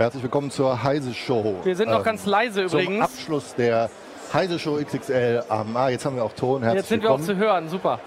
[0.00, 1.56] Herzlich willkommen zur Heise Show.
[1.62, 3.04] Wir sind noch ganz leise Zum übrigens.
[3.04, 3.90] Abschluss der
[4.32, 6.62] Heise Show XXL am Ah, jetzt haben wir auch Ton.
[6.62, 7.38] Herzlich Jetzt sind wir auch willkommen.
[7.38, 7.98] zu hören, super.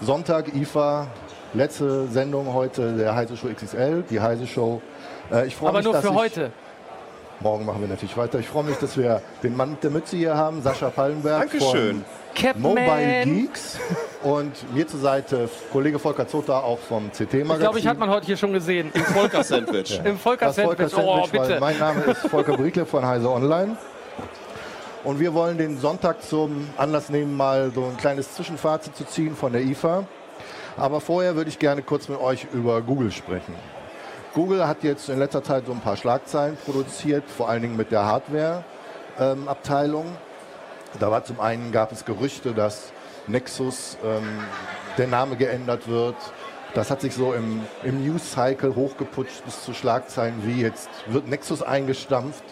[0.00, 1.06] Sonntag, IFA,
[1.54, 4.80] letzte Sendung heute der Heise Show XXL, die Heise Show.
[5.32, 6.52] Äh, ich freue Aber mich, nur dass für ich, heute.
[7.40, 8.38] Morgen machen wir natürlich weiter.
[8.38, 12.04] Ich freue mich, dass wir den Mann mit der Mütze hier haben, Sascha Pallenberg Dankeschön.
[12.34, 12.62] Capman.
[12.62, 13.78] von Mobile Geeks
[14.22, 17.50] und mir zur Seite Kollege Volker Zota auch vom CT Magazin.
[17.54, 18.92] Ich glaube, ich hat man heute hier schon gesehen.
[18.92, 20.00] Volker-Sandwich.
[20.04, 21.14] Im Volker Das Volker Sandwich.
[21.24, 21.58] Oh, bitte.
[21.60, 23.76] mein Name ist Volker Briekle von Heise Online.
[25.04, 29.34] Und wir wollen den Sonntag zum Anlass nehmen, mal so ein kleines Zwischenfazit zu ziehen
[29.34, 30.04] von der IFA.
[30.76, 33.54] Aber vorher würde ich gerne kurz mit euch über Google sprechen.
[34.32, 37.90] Google hat jetzt in letzter Zeit so ein paar Schlagzeilen produziert, vor allen Dingen mit
[37.90, 40.06] der Hardware-Abteilung.
[41.00, 42.92] da war zum einen gab es Gerüchte, dass
[43.26, 44.38] Nexus ähm,
[44.98, 46.16] der Name geändert wird.
[46.74, 51.62] Das hat sich so im, im News-Cycle hochgeputscht bis zu Schlagzeilen wie jetzt wird Nexus
[51.62, 52.44] eingestampft,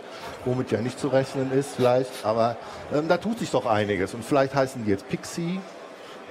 [0.44, 2.10] womit ja nicht zu rechnen ist vielleicht.
[2.24, 2.56] Aber
[2.94, 4.14] ähm, da tut sich doch einiges.
[4.14, 5.60] Und vielleicht heißen die jetzt Pixie.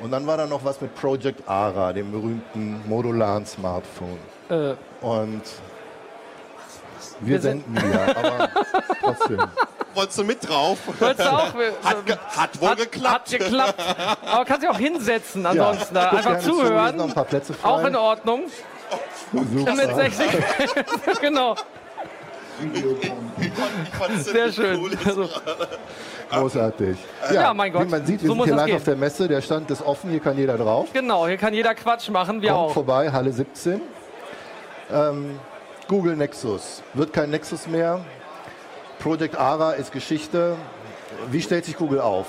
[0.01, 4.17] Und dann war da noch was mit Project Ara, dem berühmten modularen Smartphone.
[4.49, 5.41] Äh, Und
[7.19, 8.49] wir, Wir sind- senden ja, aber
[9.01, 9.41] trotzdem.
[9.93, 10.77] Wolltest du mit drauf?
[10.99, 13.33] wolltest du auch, Hat, ge hat wohl hat, geklappt.
[13.33, 13.81] Hat geklappt.
[14.25, 15.95] Aber kannst dich auch hinsetzen ansonsten.
[15.95, 17.13] Ja, Einfach gerne zu, hier sind noch ein zuhören.
[17.13, 17.67] paar Plätze frei.
[17.69, 18.43] Auch in Ordnung.
[19.53, 19.73] Super.
[19.73, 20.27] Mit 60.
[21.21, 21.55] genau.
[24.19, 24.97] Sehr schön.
[25.05, 25.29] Also,
[26.31, 26.97] Großartig.
[27.33, 27.85] Ja, mein Gott.
[27.87, 28.75] Wie man sieht, wir So sind muss hier live gehen.
[28.75, 29.27] auf der Messe.
[29.27, 30.89] Der Stand ist offen, hier kann jeder drauf.
[30.93, 32.73] genau, hier kann jeder Quatsch machen, wir Kommt auch.
[32.73, 33.81] vorbei, Halle 17.
[34.91, 35.39] Ähm,
[35.87, 36.83] Google Nexus.
[36.93, 38.01] Wird kein Nexus mehr.
[38.99, 40.55] Project Ara ist Geschichte.
[41.31, 42.27] Wie stellt sich Google auf?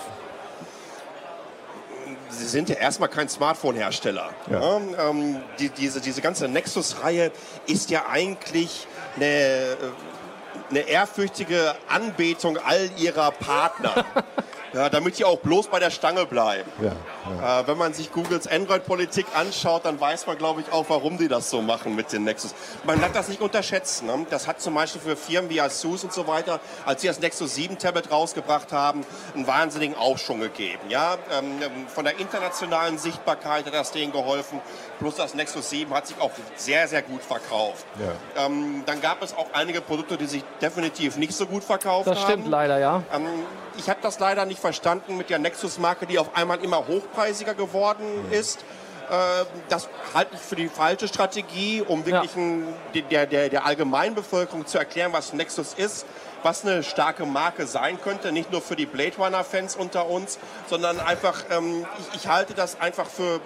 [2.31, 4.31] Sie sind ja erstmal kein Smartphone-Hersteller.
[4.50, 4.60] Ja.
[4.60, 7.33] Ja, ähm, die, diese, diese ganze Nexus-Reihe
[7.66, 9.77] ist ja eigentlich eine, äh,
[10.70, 14.04] eine ehrfürchtige Anbetung all ihrer Partner.
[14.72, 16.70] ja, damit sie auch bloß bei der Stange bleiben.
[16.81, 21.19] Ja, Äh, wenn man sich Googles Android-Politik anschaut, dann weiß man, glaube ich, auch, warum
[21.19, 22.54] die das so machen mit den Nexus.
[22.84, 24.06] Man darf das nicht unterschätzen.
[24.06, 24.26] Ne?
[24.30, 27.54] Das hat zum Beispiel für Firmen wie Asus und so weiter, als sie das Nexus
[27.54, 29.04] 7 Tablet rausgebracht haben,
[29.34, 30.80] einen wahnsinnigen Aufschwung gegeben.
[30.88, 31.16] Ja?
[31.38, 31.60] Ähm,
[31.94, 34.60] von der internationalen Sichtbarkeit hat das denen geholfen.
[34.98, 37.84] Plus das Nexus 7 hat sich auch sehr, sehr gut verkauft.
[38.36, 38.47] Ja.
[38.47, 42.19] Ähm, dann gab es auch einige Produkte, die sich definitiv nicht so gut verkauft Das
[42.19, 42.25] haben.
[42.30, 43.03] stimmt leider, ja.
[43.14, 43.26] Ähm,
[43.80, 48.04] ich habe das leider nicht verstanden mit der Nexus-Marke, die auf einmal immer hochpreisiger geworden
[48.30, 48.60] ist.
[49.10, 52.68] Äh, das halte ich für die falsche Strategie, um wirklich ein,
[53.10, 56.04] der, der, der Allgemeinbevölkerung zu erklären, was Nexus ist,
[56.42, 61.00] was eine starke Marke sein könnte, nicht nur für die Blade Runner-Fans unter uns, sondern
[61.00, 63.41] einfach, ähm, ich, ich halte das einfach für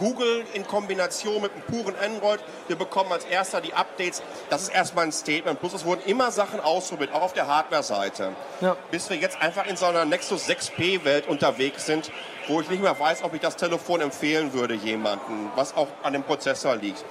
[0.00, 2.40] Google in Kombination mit einem puren Android.
[2.66, 4.22] Wir bekommen als erster die Updates.
[4.48, 5.60] Das ist erstmal ein Statement.
[5.60, 8.32] Plus es wurden immer Sachen ausprobiert, auch auf der Hardware-Seite.
[8.62, 8.76] Ja.
[8.90, 12.10] Bis wir jetzt einfach in so einer Nexus 6P-Welt unterwegs sind,
[12.48, 16.14] wo ich nicht mehr weiß, ob ich das Telefon empfehlen würde jemandem, was auch an
[16.14, 17.04] dem Prozessor liegt.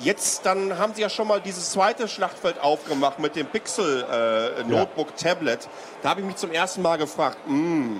[0.00, 4.64] Jetzt, dann haben sie ja schon mal dieses zweite Schlachtfeld aufgemacht mit dem Pixel äh,
[4.64, 5.68] Notebook Tablet.
[6.02, 7.98] Da habe ich mich zum ersten Mal gefragt, mm,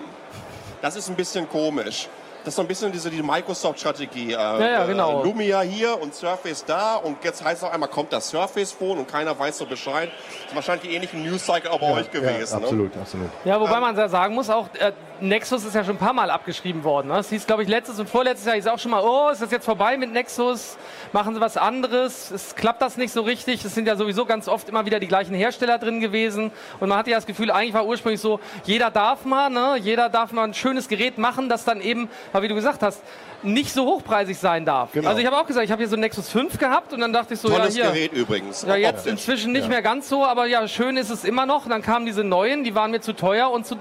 [0.82, 2.08] das ist ein bisschen komisch.
[2.44, 4.32] Das ist so ein bisschen diese die Microsoft-Strategie.
[4.32, 5.22] Äh, ja, genau.
[5.22, 8.98] Äh, Lumia hier und Surface da und jetzt heißt es auf einmal, kommt das Surface-Phone
[8.98, 10.10] und keiner weiß so Bescheid.
[10.42, 12.52] Das ist wahrscheinlich die ähnlichen News-Cycle auch bei euch gewesen.
[12.52, 12.64] Ja, ne?
[12.64, 13.30] absolut, absolut.
[13.46, 16.30] Ja, wobei man ja sagen muss, auch äh, Nexus ist ja schon ein paar Mal
[16.30, 17.08] abgeschrieben worden.
[17.08, 17.18] Ne?
[17.18, 19.50] Es hieß, glaube ich, letztes und vorletztes Jahr hieß auch schon mal, oh, ist das
[19.50, 20.76] jetzt vorbei mit Nexus?
[21.12, 22.30] Machen sie was anderes?
[22.30, 23.64] Es klappt das nicht so richtig.
[23.64, 26.50] Es sind ja sowieso ganz oft immer wieder die gleichen Hersteller drin gewesen.
[26.80, 29.76] Und man hatte ja das Gefühl, eigentlich war ursprünglich so, jeder darf mal, ne?
[29.80, 32.08] jeder darf mal ein schönes Gerät machen, das dann eben,
[32.38, 33.02] wie du gesagt hast,
[33.42, 34.92] nicht so hochpreisig sein darf.
[34.92, 35.08] Genau.
[35.08, 37.12] Also ich habe auch gesagt, ich habe hier so ein Nexus 5 gehabt und dann
[37.12, 38.08] dachte ich so, Tolles ja hier.
[38.08, 38.62] Gerät übrigens.
[38.62, 39.68] Ja, jetzt inzwischen nicht Ja.
[39.68, 41.68] mehr ganz so, aber ja, schön ist es immer noch.
[41.68, 43.76] Dann kamen diese neuen, die waren mir zu teuer und zu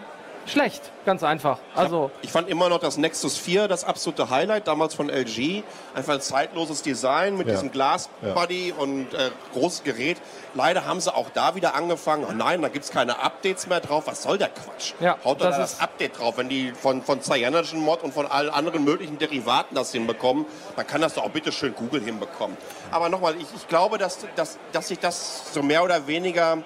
[0.46, 1.58] schlecht, ganz einfach.
[1.76, 5.64] Also Ich fand immer noch das Nexus 4 das absolute Highlight, damals von LG.
[5.96, 7.54] Einfach ein zeitloses Design mit Ja.
[7.54, 10.18] diesem Glasbody und äh, großes Gerät.
[10.54, 14.04] Leider haben sie auch da wieder angefangen, oh nein, da gibt's keine Updates mehr drauf.
[14.08, 14.94] Was soll der Quatsch?
[15.00, 16.38] Ja, Haut doch das da das Update drauf.
[16.38, 20.86] Wenn die von, von Cyanogen Mod und von allen anderen möglichen Derivaten das hinbekommen, dann
[20.86, 22.56] kann das doch auch bitte schön Google hinbekommen.
[22.92, 26.60] Aber nochmal, ich, ich glaube, dass, dass, dass sich das so mehr oder weniger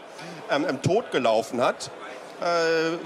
[0.50, 1.90] ähm, im Tod gelaufen hat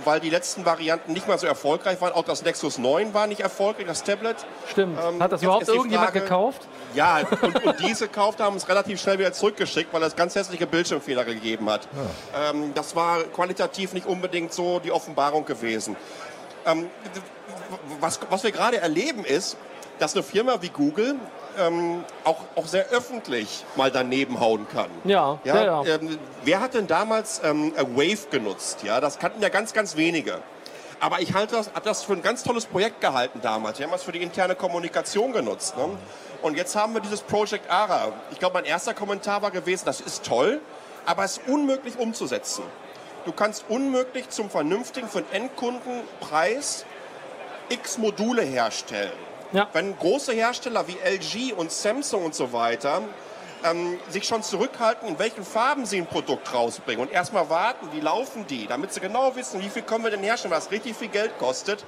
[0.03, 2.11] weil die letzten Varianten nicht mal so erfolgreich waren.
[2.13, 4.35] Auch das Nexus 9 war nicht erfolgreich, das Tablet.
[4.69, 4.97] stimmt.
[5.01, 6.67] Ähm, Hat das überhaupt irgendjemand Frage- gekauft?
[6.93, 10.67] Ja, und, und diese gekauft haben es relativ schnell wieder zurückgeschickt, weil es ganz hässliche
[10.67, 11.87] Bildschirmfehler gegeben hat.
[12.35, 15.95] Ähm, das war qualitativ nicht unbedingt so die Offenbarung gewesen.
[16.65, 16.89] Ähm,
[17.99, 19.55] was, was wir gerade erleben ist,
[20.01, 21.15] dass eine Firma wie Google
[21.59, 24.89] ähm, auch, auch sehr öffentlich mal daneben hauen kann.
[25.03, 25.85] Ja, ja, ja.
[25.85, 28.81] Ähm, wer hat denn damals ähm, a Wave genutzt?
[28.83, 30.39] Ja, das kannten ja ganz, ganz wenige.
[30.99, 33.77] Aber ich halte das, habe das für ein ganz tolles Projekt gehalten damals.
[33.77, 35.77] Wir haben das für die interne Kommunikation genutzt.
[35.77, 35.89] Ne?
[36.41, 38.11] Und jetzt haben wir dieses Project ARA.
[38.31, 40.61] Ich glaube, mein erster Kommentar war gewesen, das ist toll,
[41.05, 42.63] aber es ist unmöglich umzusetzen.
[43.25, 46.85] Du kannst unmöglich zum vernünftigen, für den Endkunden Preis
[47.69, 49.30] x Module herstellen.
[49.53, 49.67] Ja.
[49.73, 53.01] Wenn große Hersteller wie LG und Samsung und so weiter
[53.63, 57.99] ähm, sich schon zurückhalten, in welchen Farben sie ein Produkt rausbringen und erstmal warten, wie
[57.99, 61.09] laufen die, damit sie genau wissen, wie viel können wir denn herstellen, was richtig viel
[61.09, 61.85] Geld kostet,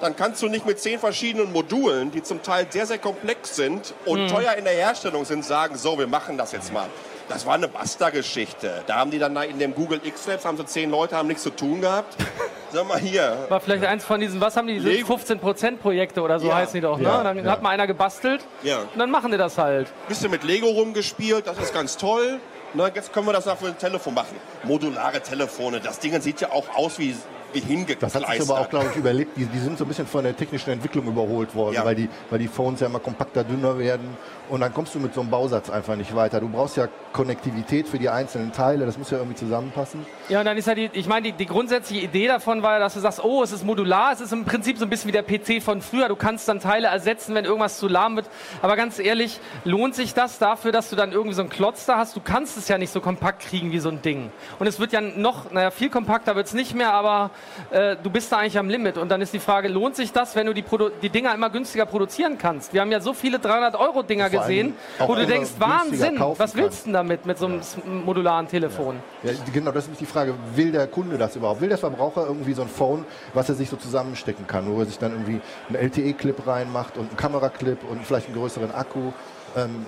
[0.00, 3.94] dann kannst du nicht mit zehn verschiedenen Modulen, die zum Teil sehr, sehr komplex sind
[4.04, 6.88] und teuer in der Herstellung sind, sagen, so, wir machen das jetzt mal.
[7.28, 8.82] Das war eine Basta-Geschichte.
[8.86, 11.50] Da haben die dann in dem Google X-Labs, haben so zehn Leute, haben nichts zu
[11.50, 12.16] tun gehabt.
[12.72, 15.14] Sag mal hier, War vielleicht eins von diesen, was haben die, diese Lego.
[15.14, 16.56] 15% Projekte oder so Ja.
[16.56, 17.04] heißen die doch, ne?
[17.04, 17.50] Ja, Dann ja.
[17.52, 18.78] hat mal einer gebastelt Ja.
[18.78, 19.88] und dann machen die das halt.
[20.08, 22.40] bisschen mit Lego rumgespielt, das ist ganz toll.
[22.74, 24.36] Na, jetzt können wir das auch für ein Telefon machen.
[24.64, 27.14] Modulare Telefone, das Ding sieht ja auch aus wie,
[27.52, 29.36] wie Das hat sich aber auch, glaube ich, überlebt.
[29.36, 31.84] Die, die sind so ein bisschen von der technischen Entwicklung überholt worden, Ja.
[31.84, 34.16] weil, die, weil die Phones ja immer kompakter, dünner werden.
[34.52, 36.38] Und dann kommst du mit so einem Bausatz einfach nicht weiter.
[36.38, 38.84] Du brauchst ja Konnektivität für die einzelnen Teile.
[38.84, 40.04] Das muss ja irgendwie zusammenpassen.
[40.28, 42.78] Ja, und dann ist ja die, ich meine, die, die grundsätzliche Idee davon war ja,
[42.78, 45.12] dass du sagst, oh, es ist modular, es ist im Prinzip so ein bisschen wie
[45.12, 46.06] der PC von früher.
[46.08, 48.28] Du kannst dann Teile ersetzen, wenn irgendwas zu lahm wird.
[48.60, 51.96] Aber ganz ehrlich, lohnt sich das dafür, dass du dann irgendwie so einen Klotz da
[51.96, 52.14] hast?
[52.14, 54.30] Du kannst es ja nicht so kompakt kriegen wie so ein Ding.
[54.58, 57.30] Und es wird ja noch, naja, viel kompakter wird es nicht mehr, aber
[57.70, 58.98] äh, du bist da eigentlich am Limit.
[58.98, 61.48] Und dann ist die Frage, lohnt sich das, wenn du die, Produ die Dinger immer
[61.48, 62.74] günstiger produzieren kannst?
[62.74, 66.82] Wir haben ja so viele 300-Euro-Dinger Vor allem gesehen, wo du denkst, Wahnsinn, was willst
[66.82, 67.60] du denn damit, mit so einem
[68.04, 68.96] modularen Telefon?
[69.22, 70.34] Ja, genau, das ist die Frage.
[70.54, 71.60] Will der Kunde das überhaupt?
[71.60, 73.04] Will der Verbraucher irgendwie so ein Phone,
[73.34, 77.08] was er sich so zusammenstecken kann, wo er sich dann irgendwie einen LTE-Clip reinmacht und
[77.08, 79.12] einen Kameraclip und vielleicht einen größeren Akku?
[79.56, 79.86] Ähm,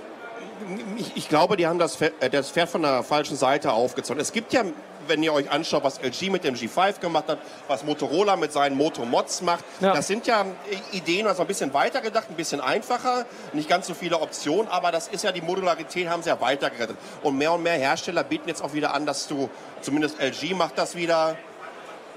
[0.97, 4.21] ich, ich glaube, die haben das Pferd, äh, das Pferd von der falschen Seite aufgezogen.
[4.21, 4.63] Es gibt ja,
[5.07, 8.75] wenn ihr euch anschaut, was LG mit dem G5 gemacht hat, was Motorola mit seinen
[8.77, 9.93] Moto Mods macht, Ja.
[9.93, 13.93] das sind ja äh, Ideen, also ein bisschen weitergedacht, ein bisschen einfacher, nicht ganz so
[13.93, 16.97] viele Optionen, aber das ist ja die Modularität, haben sie ja weitergerettet.
[17.23, 19.49] Und mehr und mehr Hersteller bieten jetzt auch wieder an, dass du,
[19.81, 21.37] zumindest LG macht das wieder,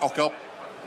[0.01, 0.35] auch glaube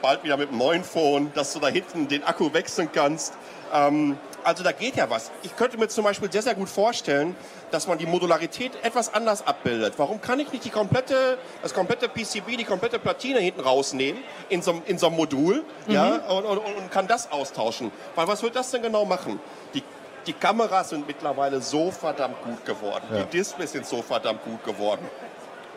[0.01, 3.33] bald wieder mit einem neuen Phone, dass du da hinten den Akku wechseln kannst.
[3.71, 5.29] Ähm, also da geht ja was.
[5.43, 7.35] Ich könnte mir zum Beispiel sehr, sehr gut vorstellen,
[7.71, 9.93] dass man die Modularität etwas anders abbildet.
[9.97, 14.61] Warum kann ich nicht die komplette, das komplette PCB, die komplette Platine hinten rausnehmen in
[14.61, 17.91] so, einem- in so einem Modul ja, und, und, und kann das austauschen?
[18.15, 19.39] Weil was wird das denn genau machen?
[19.73, 19.83] Die,
[20.27, 23.03] die Kameras sind mittlerweile so verdammt gut geworden.
[23.11, 23.23] Ja.
[23.23, 25.07] Die Displays sind so verdammt gut geworden.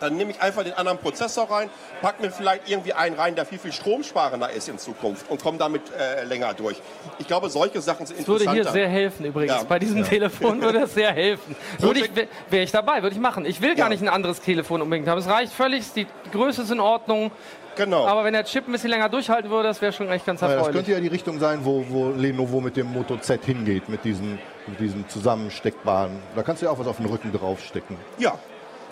[0.01, 1.71] Dann nehme ich einfach den anderen Prozessor rein,
[2.03, 5.57] pack mir vielleicht irgendwie einen rein, der viel, viel stromsparender ist in Zukunft und komme
[5.59, 6.77] damit äh, länger durch.
[7.19, 9.53] Ich glaube, solche Sachen sind Das würde hier sehr helfen übrigens.
[9.55, 9.63] Ja.
[9.65, 11.55] Bei diesem Telefon würde es sehr helfen.
[11.79, 12.11] Würde ich,
[12.51, 13.45] Wäre ich dabei, würde ich machen.
[13.47, 13.89] Ich will gar Ja.
[13.91, 15.19] nicht ein anderes Telefon unbedingt haben.
[15.19, 17.31] Es reicht völlig, die Größe ist in Ordnung.
[17.77, 18.07] genau.
[18.07, 20.55] Aber wenn der Chip ein bisschen länger durchhalten würde, das wäre schon echt ganz naja,
[20.55, 20.77] das erfreulich.
[20.87, 24.39] könnte ja die Richtung sein, wo, wo Lenovo mit dem Moto Z hingeht, mit diesen,
[24.67, 26.19] mit diesen zusammensteckbaren.
[26.37, 27.97] Da kannst du ja auch was auf den Rücken draufstecken.
[28.19, 28.39] Ja,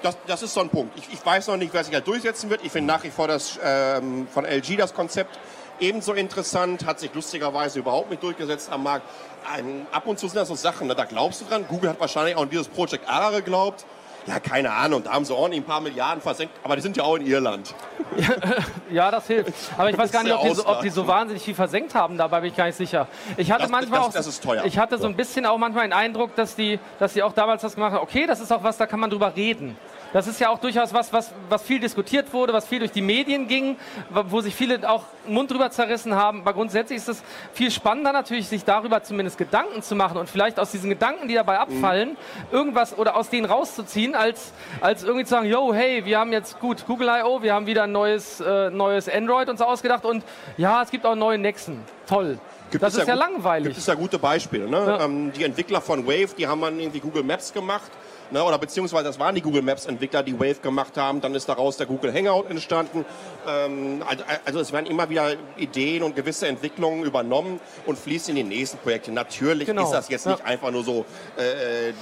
[0.02, 0.99] das, das ist so ein Punkt.
[0.99, 2.64] Ich, ich weiß noch nicht, wer sich da durchsetzen wird.
[2.64, 5.38] Ich finde nach wie vor das ähm, von LG das Konzept
[5.80, 9.06] ebenso interessant, hat sich lustigerweise überhaupt nicht durchgesetzt am Markt.
[9.52, 11.66] Ein, ab und zu sind das so Sachen, ne, da glaubst du dran.
[11.68, 13.85] Google hat wahrscheinlich auch an dieses Project ARA geglaubt.
[14.26, 17.02] Ja, keine Ahnung, da haben sie ordentlich ein paar Milliarden versenkt, aber die sind ja
[17.02, 17.75] auch in Irland.
[18.91, 19.55] Ja, das hilft.
[19.79, 22.19] Aber ich weiß gar nicht, ob die, so, ob die so wahnsinnig viel versenkt haben.
[22.19, 23.09] Dabei bin ich gar nicht sicher.
[23.38, 24.64] Ich hatte Das- manchmal das- auch, das ist teuer.
[24.67, 27.62] ich hatte so ein bisschen auch manchmal den Eindruck, dass die, dass die auch damals
[27.62, 28.02] das gemacht haben.
[28.02, 29.79] Okay, das ist auch was, da kann man drüber reden.
[30.12, 33.00] Das ist ja auch durchaus was, was, was viel diskutiert wurde, was viel durch die
[33.00, 33.76] Medien ging,
[34.11, 36.40] wo sich viele auch den Mund drüber zerrissen haben.
[36.42, 37.23] Aber grundsätzlich ist es
[37.54, 41.35] viel spannender natürlich, sich darüber zumindest Gedanken zu machen und vielleicht aus diesen Gedanken, die
[41.35, 42.16] dabei abfallen,
[42.50, 46.61] irgendwas oder aus denen rauszuziehen, als, als irgendwie zu sagen, yo, hey, wir haben jetzt
[46.61, 50.25] gut Google I.O., wir haben wieder ein neues, äh, neues Android uns ausgedacht und
[50.57, 51.81] ja, es gibt auch neue Nexen.
[52.07, 52.38] Toll.
[52.71, 53.69] Gibt das ist ja, gut- langweilig.
[53.69, 54.69] Gibt es ja gute Beispiele.
[54.69, 54.78] Ne?
[54.78, 55.04] Ja.
[55.04, 57.90] Ähm, die Entwickler von Wave, die haben dann irgendwie Google Maps gemacht.
[58.32, 58.42] Ne?
[58.42, 61.20] Oder beziehungsweise das waren die Google Maps Entwickler, die Wave gemacht haben.
[61.20, 63.04] Dann ist daraus der Google Hangout entstanden.
[63.46, 64.02] Ähm,
[64.44, 68.78] also, es werden immer wieder Ideen und gewisse Entwicklungen übernommen und fließen in die nächsten
[68.78, 69.12] Projekte.
[69.12, 69.84] Natürlich Genau.
[69.84, 70.32] ist das jetzt Ja.
[70.32, 71.04] nicht einfach nur so
[71.36, 71.92] äh,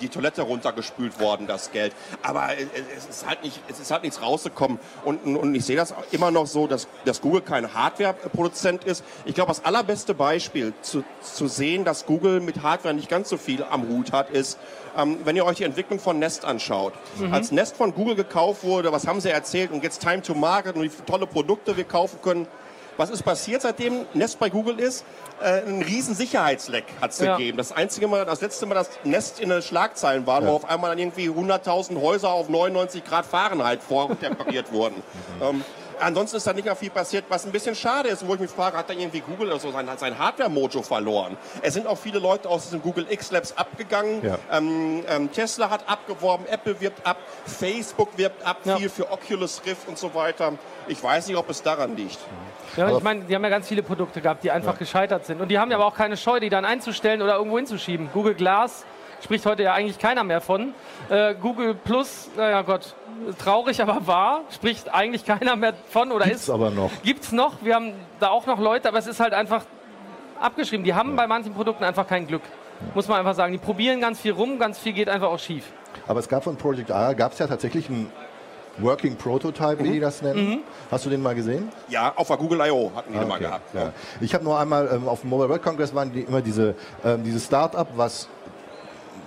[0.00, 1.94] die Toilette runtergespült worden, das Geld.
[2.22, 4.78] Aber es es ist halt, nicht, es ist halt nichts rausgekommen.
[5.04, 9.04] Und, und ich sehe das immer noch so, dass, dass Google kein Hardware-Produzent ist.
[9.24, 13.36] Ich glaube, das allerbeste Beispiel zu, zu sehen, dass Google mit Hardware nicht ganz so
[13.36, 14.58] viel am Hut hat, ist,
[14.96, 16.92] ähm, wenn ihr euch die Entwicklung von Nest anschaut.
[17.30, 19.70] Als Nest von Google gekauft wurde, was haben sie erzählt?
[19.70, 22.46] Und jetzt Time to Market und wie tolle Produkte wir kaufen können.
[22.96, 25.04] Was ist passiert, seitdem Nest bei Google ist?
[25.42, 27.36] Äh, ein riesen Sicherheitsleck hat es Ja.
[27.36, 27.56] gegeben.
[27.58, 30.90] Das einzige Mal, das letzte Mal, dass Nest in den Schlagzeilen war, wo auf einmal
[30.90, 35.02] dann irgendwie 100.000 Häuser auf 99 Grad Fahrenheit vortemperiert wurden.
[35.40, 35.64] Ähm,
[36.02, 38.50] ansonsten ist da nicht mehr viel passiert, was ein bisschen schade ist, wo ich mich
[38.50, 41.36] frage, hat da irgendwie Google oder so sein, sein Hardware-Mojo verloren?
[41.62, 44.22] Es sind auch viele Leute aus diesem Google X-Labs abgegangen.
[44.24, 44.38] Ja.
[44.50, 47.16] Ähm, ähm, Tesla hat abgeworben, Apple wirbt ab,
[47.46, 48.76] Facebook wirbt ab, Ja.
[48.76, 50.52] viel für Oculus Rift und so weiter.
[50.88, 52.18] Ich weiß nicht, ob es daran liegt.
[52.76, 55.40] Ja, ich meine, die haben ja ganz viele Produkte gehabt, die einfach gescheitert sind.
[55.40, 58.10] Und die haben ja aber auch keine Scheu, die dann einzustellen oder irgendwo hinzuschieben.
[58.12, 58.84] Google Glass
[59.22, 60.74] spricht heute ja eigentlich keiner mehr von.
[61.08, 62.94] Äh, Google Plus, naja Gott,
[63.38, 66.50] traurig, aber wahr, spricht eigentlich keiner mehr von oder Gibt's ist.
[66.50, 66.90] aber noch.
[67.02, 67.54] Gibt's noch.
[67.62, 69.64] Wir haben da auch noch Leute, aber es ist halt einfach
[70.40, 70.84] abgeschrieben.
[70.84, 72.42] Die haben bei manchen Produkten einfach kein Glück.
[72.94, 73.52] Muss man einfach sagen.
[73.52, 75.64] Die probieren ganz viel rum, ganz viel geht einfach auch schief.
[76.08, 78.10] Aber es gab von Project R, gab es ja tatsächlich einen
[78.78, 80.60] Working Prototype, wie die das nennen.
[80.90, 81.68] Hast du den mal gesehen?
[81.88, 82.90] Ja, auf der Google I.O.
[82.96, 83.74] hatten die Ah, mal okay, gehabt.
[83.74, 83.92] Ja.
[84.20, 87.22] Ich habe nur einmal ähm, auf dem Mobile World Congress waren die immer diese, ähm,
[87.22, 88.28] diese Start-up, was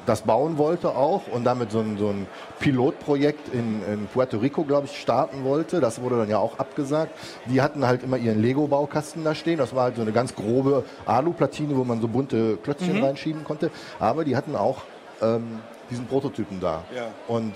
[0.06, 2.28] das bauen wollte auch und damit so ein, so ein
[2.60, 5.80] Pilotprojekt in, in Puerto Rico, glaube ich, starten wollte.
[5.80, 7.12] Das wurde dann ja auch abgesagt.
[7.46, 9.58] Die hatten halt immer ihren Lego-Baukasten da stehen.
[9.58, 13.72] Das war halt so eine ganz grobe Alu-Platine, wo man so bunte Klötzchen reinschieben konnte.
[14.00, 14.84] Aber die hatten auch
[15.22, 15.60] ähm,
[15.90, 16.84] diesen Prototypen da.
[16.96, 17.08] Ja.
[17.28, 17.54] Und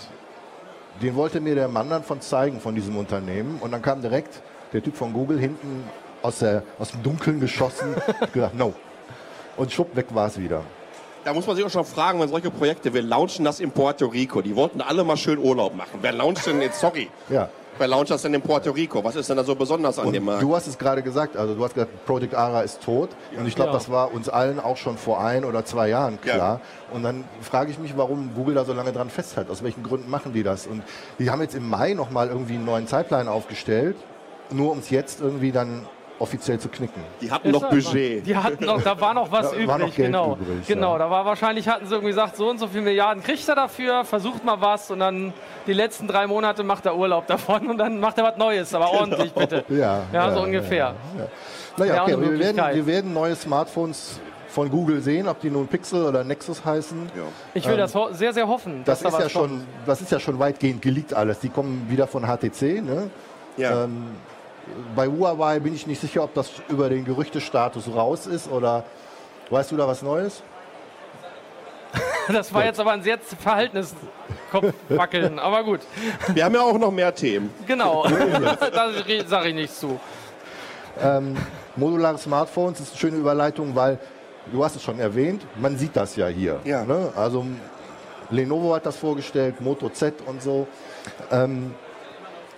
[1.02, 3.58] den wollte mir der Mann dann von zeigen, von diesem Unternehmen.
[3.62, 4.42] Und dann kam direkt
[4.74, 5.84] der Typ von Google hinten
[6.22, 7.96] aus, der, aus dem Dunkeln geschossen.
[8.20, 8.74] Hat gesagt, no.
[9.56, 10.64] Und schwupp, weg war es wieder.
[11.30, 14.08] Da muss man sich auch schon fragen, wenn solche Projekte, wir launchen das in Puerto
[14.08, 14.42] Rico.
[14.42, 16.00] Die wollten alle mal schön Urlaub machen.
[16.02, 17.50] Wer launcht denn jetzt, sorry, Ja.
[17.78, 19.04] wer launcht das denn in Puerto Rico?
[19.04, 20.42] Was ist denn da so besonders an Und dem Markt?
[20.42, 23.10] du hast es gerade gesagt, also du hast gesagt, Project Ara ist tot.
[23.38, 23.74] Und ich glaube, Ja.
[23.78, 26.34] das war uns allen auch schon vor ein oder zwei Jahren Ja.
[26.34, 26.62] klar.
[26.92, 29.52] Und dann frage ich mich, warum Google da so lange dran festhält.
[29.52, 30.66] Aus welchen Gründen machen die das?
[30.66, 30.82] Und
[31.20, 33.98] die haben jetzt im Mai nochmal irgendwie einen neuen Zeitplan aufgestellt,
[34.50, 35.86] nur um es jetzt irgendwie dann
[36.20, 37.02] offiziell zu knicken.
[37.22, 38.26] Die hatten Ist noch Budget.
[38.26, 40.38] Die hatten noch, da war noch was Da übrig, war noch Geld genau.
[40.40, 41.00] übrig, genau, ja.
[41.00, 44.04] da war wahrscheinlich, hatten sie irgendwie gesagt, so und so viele Milliarden kriegt er dafür,
[44.04, 45.34] versucht mal was und dann
[45.66, 48.92] die letzten drei Monate macht er Urlaub davon und dann macht er was Neues, aber
[48.92, 49.64] ordentlich bitte.
[49.68, 49.80] Genau.
[49.80, 50.96] Ja, Ja, so ja, ungefähr.
[51.78, 56.06] Naja, okay, wir werden, wir werden neue Smartphones von Google sehen, ob die nun Pixel
[56.06, 57.10] oder Nexus heißen.
[57.54, 58.78] Ich will das ho sehr, sehr hoffen.
[58.78, 61.40] Ähm, Das dass ist, da ja schon, das ist ja schon weitgehend geleakt alles.
[61.40, 62.82] Die kommen wieder von HTC.
[62.84, 63.10] Ne?
[63.58, 63.86] Ja.
[63.86, 64.04] Ähm,
[64.96, 68.84] bei Huawei bin ich nicht sicher, ob das über den Gerüchtestatus raus ist oder
[69.50, 70.44] weißt du da was Neues?
[72.32, 73.96] Das war jetzt aber ein sehr verhaltenes
[74.52, 75.80] Kopfwackeln, aber gut.
[76.28, 77.52] Wir haben ja auch noch mehr Themen.
[77.66, 78.06] Genau,
[78.72, 78.92] da
[79.26, 80.00] sage ich nichts zu.
[81.76, 83.98] Modulare Smartphones ist eine schöne Überleitung, weil
[84.52, 86.60] du hast es schon erwähnt, man sieht das ja hier.
[86.66, 86.84] Ja.
[86.84, 87.12] Ne?
[87.16, 87.46] Also
[88.30, 90.68] Lenovo hat das vorgestellt, Moto Z und so.
[91.32, 91.74] Ähm,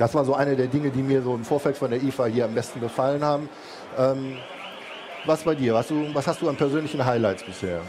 [0.02, 2.46] das war so eine der Dinge, die mir so im Vorfeld von der IFA hier
[2.46, 3.48] am besten gefallen haben.
[3.98, 4.38] Ähm,
[5.26, 5.74] was bei dir?
[5.74, 7.82] Was, du, was hast du an persönlichen Highlights bisher?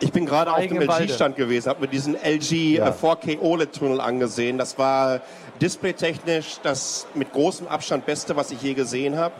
[0.00, 0.82] Ich bin gerade auf dem.
[0.82, 2.88] LG-Stand gewesen, habe mir diesen LG Ja.
[2.88, 4.58] äh, 4K OLED-Tunnel angesehen.
[4.58, 5.22] Das war
[5.62, 9.32] displaytechnisch das mit großem Abstand Beste, was ich je gesehen habe.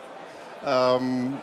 [0.67, 1.37] Ähm,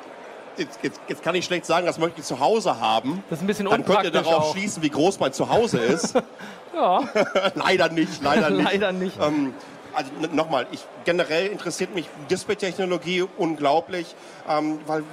[0.58, 3.24] jetzt, jetzt, jetzt kann ich schlecht sagen, das möchte ich zu Hause haben.
[3.30, 4.54] Das ist ein bisschen Dann könnt ihr darauf auch.
[4.54, 6.16] schließen, wie groß mein Zuhause ist.
[6.74, 7.04] Ja,
[7.56, 8.64] leider nicht, leider nicht.
[8.64, 9.20] leider nicht.
[9.22, 9.54] Ähm,
[9.94, 14.16] also nochmal, ich, generell interessiert mich Display-Technologie unglaublich,
[14.48, 15.04] ähm, weil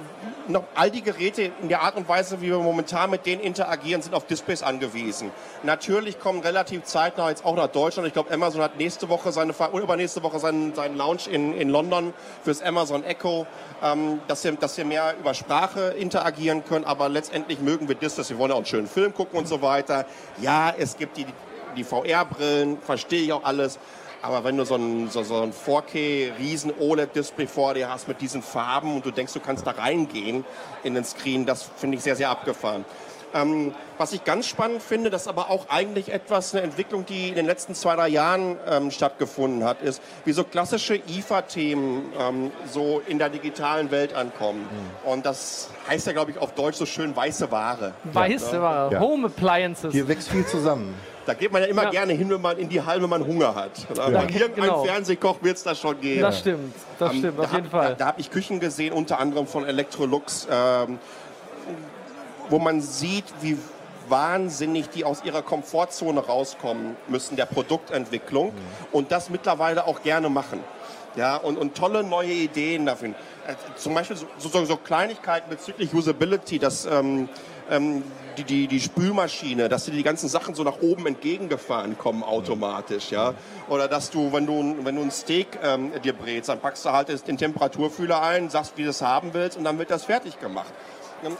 [0.47, 4.01] noch all die Geräte in der Art und Weise, wie wir momentan mit denen interagieren,
[4.01, 5.31] sind auf Displays angewiesen.
[5.63, 8.07] Natürlich kommen relativ zeitnah jetzt auch nach Deutschland.
[8.07, 11.69] Ich glaube, Amazon hat nächste Woche seine oder übernächste Woche seinen, seinen Launch in, in
[11.69, 12.13] London
[12.43, 13.45] fürs Amazon Echo,
[13.83, 16.85] ähm, dass, wir, dass wir mehr über Sprache interagieren können.
[16.85, 18.29] Aber letztendlich mögen wir Displays.
[18.29, 20.05] Wir wollen ja auch einen schönen Film gucken und so weiter.
[20.41, 21.25] Ja, es gibt die,
[21.75, 23.79] die VR-Brillen, verstehe ich auch alles.
[24.21, 28.19] Aber wenn du so ein, so, so ein 4K riesen OLED-Display vor dir hast mit
[28.19, 30.43] diesen Farben und du denkst, du kannst da reingehen
[30.83, 32.83] in den Screen, das finde ich sehr, sehr abgefahren.
[33.33, 37.29] Ähm, was ich ganz spannend finde, das ist aber auch eigentlich etwas, eine Entwicklung, die
[37.29, 42.51] in den letzten zwei, drei Jahren ähm, stattgefunden hat, ist, wie so klassische IFA-Themen ähm,
[42.71, 44.61] so in der digitalen Welt ankommen.
[44.61, 45.11] Mhm.
[45.11, 47.93] Und das heißt ja, glaube ich, auf Deutsch so schön weiße Ware.
[48.05, 48.99] Weiße ja, Ware, ja.
[48.99, 49.91] Home Appliances.
[49.91, 50.95] Hier wächst viel zusammen.
[51.25, 51.89] Da geht man ja immer ja.
[51.91, 53.71] gerne hin, wenn man in die Halle, wenn man Hunger hat.
[53.95, 54.07] Ja.
[54.07, 54.83] Wenn irgendein genau.
[54.83, 56.21] Fernsehkoch wird es da schon gehen.
[56.21, 57.89] Das stimmt, das ähm, stimmt, auf jeden hab, Fall.
[57.89, 60.97] Da, da habe ich Küchen gesehen, unter anderem von Electrolux, ähm,
[62.49, 63.57] wo man sieht, wie
[64.09, 68.53] wahnsinnig die aus ihrer Komfortzone rauskommen müssen, der Produktentwicklung mhm.
[68.91, 70.63] und das mittlerweile auch gerne machen.
[71.15, 73.09] Ja, und, und tolle neue Ideen dafür.
[73.09, 77.29] Äh, zum Beispiel so, so, so Kleinigkeiten bezüglich Usability, dass ähm,
[77.69, 78.03] ähm,
[78.37, 83.11] die, die, die Spülmaschine, dass dir die ganzen Sachen so nach oben entgegengefahren kommen automatisch,
[83.11, 83.33] ja.
[83.69, 86.91] Oder dass du, wenn du, wenn du ein Steak ähm, dir brätst, dann packst du
[86.91, 90.39] halt den Temperaturfühler ein, sagst, wie du es haben willst und dann wird das fertig
[90.39, 90.73] gemacht.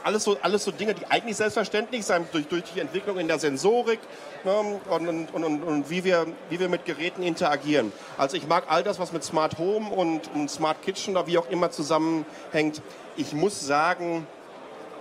[0.04, 3.40] Alles so, alles so Dinge, die eigentlich selbstverständlich sind durch, durch die Entwicklung in der
[3.40, 4.00] Sensorik
[4.44, 7.92] ne, und, und, und, und, wie, wir, wie wir mit Geräten interagieren.
[8.18, 11.38] Also ich mag all das, was mit Smart Home und, und Smart Kitchen oder wie
[11.38, 12.82] auch immer zusammenhängt.
[13.16, 14.28] Ich muss sagen,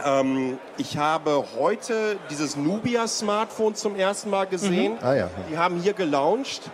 [0.04, 4.92] ähm, ich habe heute dieses Nubia-Smartphone zum ersten Mal gesehen.
[4.94, 4.98] Mhm.
[5.02, 5.30] Ah, ja.
[5.50, 6.70] Die haben hier gelauncht.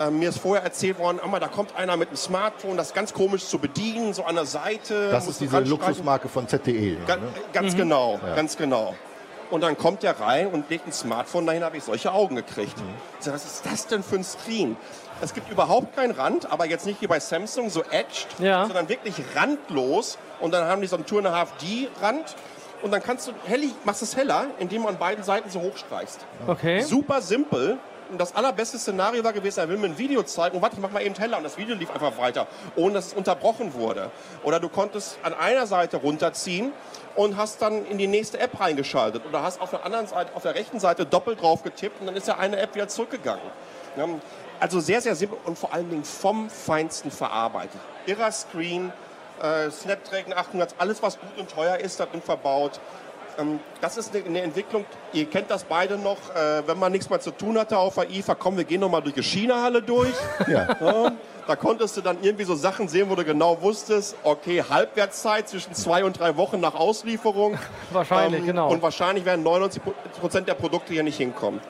[0.00, 3.12] Ähm, mir ist vorher erzählt worden, da kommt einer mit einem Smartphone, das ist ganz
[3.12, 5.10] komisch zu bedienen, so an der Seite.
[5.10, 6.96] Das ist diese Luxusmarke von ZTE.
[7.06, 7.22] Ga ne?
[7.52, 7.78] Ganz mhm.
[7.78, 8.34] genau, ja.
[8.34, 8.94] ganz genau.
[9.50, 12.78] Und dann kommt der rein und legt ein Smartphone dahin, habe ich solche Augen gekriegt.
[12.78, 12.94] Mhm.
[13.18, 14.78] Sage, was ist das denn für ein Screen?
[15.20, 18.64] Es gibt überhaupt keinen Rand, aber jetzt nicht wie bei Samsung so edged, ja.
[18.64, 20.16] sondern wirklich randlos.
[20.40, 22.36] Und dann haben die so einen 2,5D-Rand
[22.80, 26.24] und dann kannst du hellig, machst es heller, indem du an beiden Seiten so hochstreichst.
[26.46, 26.80] Okay.
[26.80, 27.76] Super simpel.
[28.10, 30.82] Und das allerbeste Szenario war gewesen, er will mir ein Video zeigen und warte, ich
[30.82, 34.10] mach mal eben heller und das Video lief einfach weiter, ohne dass es unterbrochen wurde.
[34.42, 36.72] Oder du konntest an einer Seite runterziehen
[37.14, 40.42] und hast dann in die nächste App reingeschaltet oder hast auf der anderen Seite, auf
[40.42, 43.42] der rechten Seite doppelt drauf getippt und dann ist ja eine App wieder zurückgegangen.
[44.58, 47.80] Also sehr, sehr simpel und vor allen Dingen vom Feinsten verarbeitet.
[48.06, 48.92] Irrer Screen,
[49.40, 52.80] äh, Snapdragon 800, alles was gut und teuer ist, darin verbaut.
[53.40, 57.08] Ähm, das ist eine, eine, Entwicklung, ihr kennt das beide noch, äh, wenn man nichts
[57.08, 60.14] mehr zu tun hatte auf der IFA, komm, wir gehen nochmal durch die China-Halle durch.
[60.46, 60.76] Ja.
[60.80, 61.12] Ja,
[61.46, 65.74] da konntest du dann irgendwie so Sachen sehen, wo du genau wusstest, okay, Halbwertszeit zwischen
[65.74, 67.58] zwei und drei Wochen nach Auslieferung.
[67.90, 68.70] Wahrscheinlich, ähm, genau.
[68.70, 69.82] Und wahrscheinlich werden 99
[70.20, 71.60] Prozent der Produkte hier nicht hinkommen.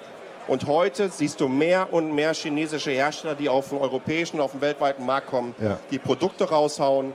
[0.49, 4.61] Und heute siehst du mehr und mehr chinesische Hersteller, die auf den europäischen, auf den
[4.61, 5.79] weltweiten Markt kommen, ja.
[5.91, 7.13] die Produkte raushauen,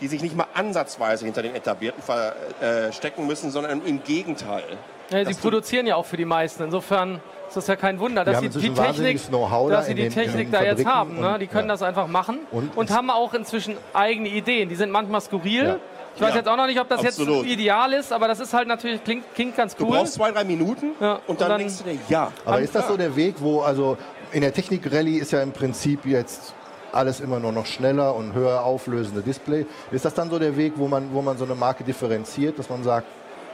[0.00, 4.64] die sich nicht mal ansatzweise hinter den Etablierten verstecken müssen, sondern im Gegenteil.
[5.10, 6.62] Ja, sie produzieren ja auch für die meisten.
[6.62, 10.52] Insofern ist das ja kein Wunder, dass sie die Technik, dass sie die den, Technik
[10.52, 11.20] da jetzt haben.
[11.20, 11.36] Ne?
[11.40, 11.74] Die können ja.
[11.74, 14.68] das einfach machen und, und haben auch inzwischen eigene Ideen.
[14.68, 15.64] Die sind manchmal skurril.
[15.64, 15.76] Ja.
[16.14, 17.44] Ich weiß ja, jetzt auch noch nicht, ob das absolut.
[17.44, 19.86] jetzt ideal ist, aber das ist halt natürlich, klingt, klingt ganz cool.
[19.86, 22.32] Du brauchst zwei, drei Minuten ja, und, und, dann, dann denkst du dir, ja.
[22.44, 23.96] Aber ist das so der Weg, wo, also
[24.32, 26.54] in der Technik-Rallye ist ja im Prinzip jetzt
[26.92, 29.66] alles immer nur noch schneller und höher auflösende Display.
[29.90, 32.68] Ist das dann so der Weg, wo man, wo man so eine Marke differenziert, dass
[32.68, 33.06] man sagt,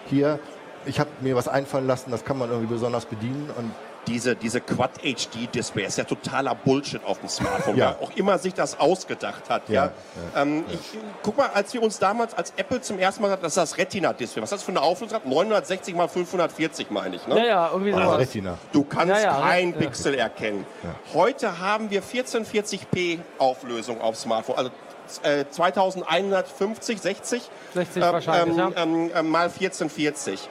[0.07, 0.39] hier,
[0.85, 3.73] ich habe mir was einfallen lassen, das kann man irgendwie besonders bedienen und
[4.07, 7.97] diese, diese Quad-HD-Display ist ja totaler Bullshit auf dem Smartphone, ja.
[7.99, 9.69] wer auch immer sich das ausgedacht hat.
[9.69, 9.93] Ja,
[10.35, 10.43] ja.
[10.43, 13.53] Ähm, Ich, guck mal, als wir uns damals, als Apple zum ersten Mal hat, das
[13.53, 14.43] ist das Retina-Display.
[14.43, 15.21] Was ist das für eine Auflösung?
[15.25, 17.27] 960 mal 540, meine ich.
[17.27, 17.39] Ne?
[17.39, 17.99] Ja, ja, irgendwie so.
[17.99, 18.59] Retina.
[18.73, 20.67] Du kannst ja, kein Pixel erkennen.
[21.13, 24.57] Heute haben wir 1440p Auflösung auf Smartphone.
[24.57, 24.71] Also
[25.23, 27.43] äh, 2150, 60,
[27.75, 30.49] 60 ähm, wahrscheinlich, ähm, ähm, mal 1440.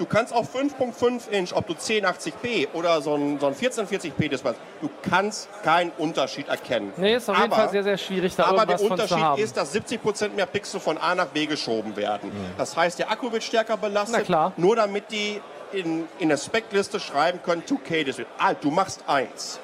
[0.00, 4.54] Du kannst auf 5.5 Inch, ob du 1080p oder so ein, so ein 1440p Display,
[4.80, 6.90] du kannst keinen Unterschied erkennen.
[6.96, 9.74] Nee, ist auf aber, jeden Fall sehr, sehr schwierig, da Aber der Unterschied ist, dass
[9.74, 12.30] 70% mehr Pixel von A nach B geschoben werden.
[12.30, 12.46] Mhm.
[12.56, 15.38] Das heißt, der Akku wird stärker belastet, nur damit die
[15.72, 18.24] in, in der Speckliste schreiben können, 2K Display.
[18.38, 19.60] Ah, du machst eins.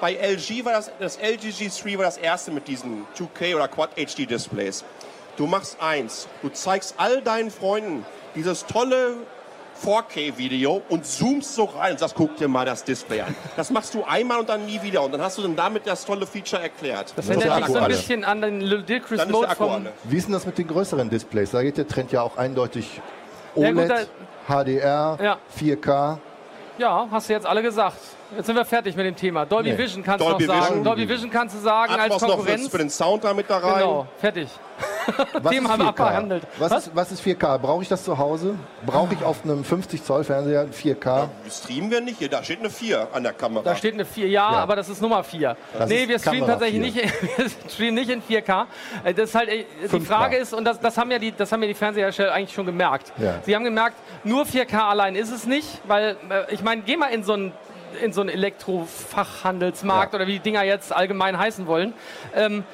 [0.00, 3.90] Bei LG war das, das LG G3 war das erste mit diesen 2K oder Quad
[3.96, 4.84] HD Displays.
[5.36, 6.28] Du machst eins.
[6.40, 9.16] Du zeigst all deinen Freunden dieses tolle
[9.84, 13.34] 4K-Video und zoomst so rein und sagst, guck dir mal das Display an.
[13.56, 15.02] Das machst du einmal und dann nie wieder.
[15.02, 17.12] Und dann hast du dann damit das tolle Feature erklärt.
[17.16, 19.86] Das erinnert mich so ein bisschen an den Ludicrous Mode vom...
[20.04, 21.50] Wie ist denn das mit den größeren Displays?
[21.50, 23.00] Da geht der Trend ja auch eindeutig
[23.54, 24.08] OLED, ja, gut,
[24.46, 25.38] HDR, ja.
[25.58, 26.18] 4K.
[26.78, 27.98] Ja, hast du jetzt alle gesagt.
[28.36, 29.44] Jetzt sind wir fertig mit dem Thema.
[29.44, 29.78] Dolby nee.
[29.78, 30.68] Vision kannst Dolby du noch sagen.
[30.68, 30.84] Vision.
[30.84, 32.62] Dolby Vision kannst du sagen Atmos als Konkurrenz.
[32.64, 33.80] noch für den Sound damit da rein.
[33.80, 34.48] Genau, fertig.
[35.42, 35.88] Was Themen ist haben wir 4K?
[35.88, 36.42] abgehandelt.
[36.58, 37.58] Was, Ist, was ist 4K?
[37.58, 38.54] Brauche ich das zu Hause?
[38.86, 41.28] Brauche ich auf einem 50 Zoll Fernseher 4K?
[41.50, 43.62] Streamen wir nicht hier, da steht eine 4 an der Kamera.
[43.64, 45.56] Da steht eine 4, ja, aber das ist Nummer 4.
[45.78, 47.02] Das Nee, wir streamen Kamera tatsächlich 4.
[47.04, 48.66] nicht, wir streamen nicht in 4K.
[49.04, 50.04] Äh, Das ist halt, äh, die 5K.
[50.06, 52.66] Frage ist, und das, das, haben ja die, das haben ja die Fernsehersteller eigentlich schon
[52.66, 53.12] gemerkt.
[53.18, 53.34] Ja.
[53.44, 57.06] Sie haben gemerkt, nur 4K allein ist es nicht, weil, äh, ich meine, geh mal
[57.08, 57.52] in so einen
[58.04, 60.18] in so einen Elektrofachhandelsmarkt Ja.
[60.18, 61.92] oder wie die Dinger jetzt allgemein heißen wollen.
[62.34, 62.64] Ähm,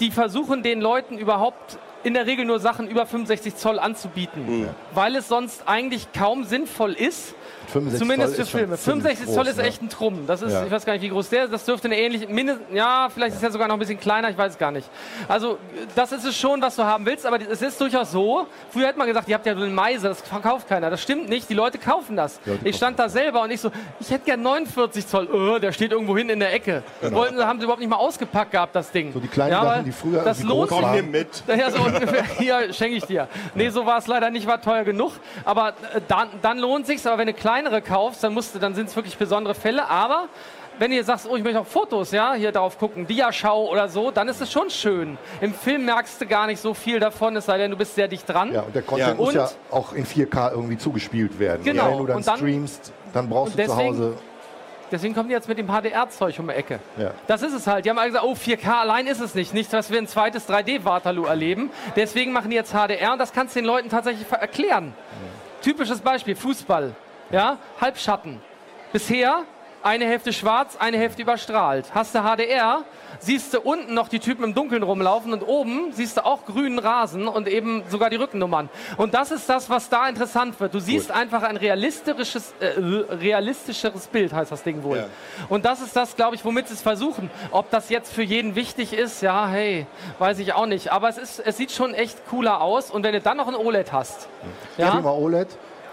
[0.00, 5.16] die versuchen den Leuten überhaupt in der Regel nur Sachen über 65 Zoll anzubieten, weil
[5.16, 7.34] es sonst eigentlich kaum sinnvoll ist,
[7.72, 8.76] 65 Zumindest Zoll für Filme.
[8.78, 9.62] ziemlich 65 Zoll groß, ist ne?
[9.64, 10.26] echt ein Trumm.
[10.26, 10.64] Das ist, Ja.
[10.64, 11.52] ich weiß gar nicht, wie groß der ist.
[11.52, 14.38] Das dürfte eine ähnliche, mindest, ja, vielleicht ist er sogar noch ein bisschen kleiner, ich
[14.38, 14.88] weiß es gar nicht.
[15.28, 15.58] Also,
[15.94, 18.46] das ist es schon, was du haben willst, aber es ist durchaus so.
[18.70, 20.88] Früher hätte man gesagt, ihr habt ja so eine Meise, das verkauft keiner.
[20.88, 22.40] Das stimmt nicht, die Leute kaufen das.
[22.46, 25.28] Ja, die ich stand da selber und ich so, ich hätte gern 49 Zoll.
[25.30, 26.82] Oh, der steht irgendwo hin in der Ecke.
[27.02, 29.08] Wollten, haben sie überhaupt nicht mal ausgepackt gehabt, das Ding.
[29.08, 29.14] Genau.
[29.14, 30.78] So die kleinen ja, Sachen, die früher Das lohnt sich.
[30.78, 31.42] Komm hier mit.
[31.46, 31.87] Ja, so.
[32.38, 33.28] Hier schenke ich dir.
[33.54, 35.12] Nee, so war es leider nicht, war teuer genug.
[35.44, 37.06] Aber äh, dann, dann lohnt sich's.
[37.06, 39.88] Aber wenn du kleinere kaufst, dann musst du, dann sind es wirklich besondere Fälle.
[39.88, 40.28] Aber
[40.78, 44.12] wenn ihr sagst, oh, ich möchte auch Fotos, ja, hier drauf gucken, Diaschau oder so,
[44.12, 45.18] dann ist es schon schön.
[45.40, 48.06] Im Film merkst du gar nicht so viel davon, es sei denn, du bist sehr
[48.06, 48.52] dicht dran.
[48.54, 49.14] Ja, und der Content Ja.
[49.16, 51.64] muss Und- ja auch in 4K irgendwie zugespielt werden.
[51.64, 54.16] Genau, Wenn du dann, dann- streamst, dann brauchst du zu Hause.
[54.90, 56.80] Deswegen kommen die jetzt mit dem HDR-Zeug um die Ecke.
[56.96, 57.12] Ja.
[57.26, 57.84] Das ist es halt.
[57.84, 59.54] Die haben alle gesagt, oh, 4K allein ist es nicht.
[59.54, 61.70] Nicht, dass wir ein zweites 3D-Waterloo erleben.
[61.96, 64.94] Deswegen machen die jetzt HDR und das kannst du den Leuten tatsächlich erklären.
[65.62, 66.94] Typisches Beispiel, Fußball.
[67.30, 68.40] Ja, Halbschatten.
[68.92, 69.44] Bisher
[69.82, 71.86] eine Hälfte schwarz, eine Hälfte überstrahlt.
[71.94, 72.84] Hast du HDR,
[73.20, 76.78] siehst du unten noch die Typen im Dunkeln rumlaufen und oben siehst du auch grünen
[76.78, 78.68] Rasen und eben sogar die Rückennummern.
[78.96, 80.74] Und das ist das, was da interessant wird.
[80.74, 82.66] Du siehst einfach ein realistisches, äh,
[83.14, 84.98] realistischeres Bild, heißt das Ding wohl.
[84.98, 85.06] Ja.
[85.48, 87.30] Und das ist das, glaube ich, womit sie es versuchen.
[87.50, 89.86] Ob das jetzt für jeden wichtig ist, ja, hey,
[90.18, 90.92] weiß ich auch nicht.
[90.92, 92.90] Aber es, ist, es sieht schon echt cooler aus.
[92.90, 94.28] Und wenn du dann noch ein OLED hast,
[94.76, 95.48] ja, Thema OLED.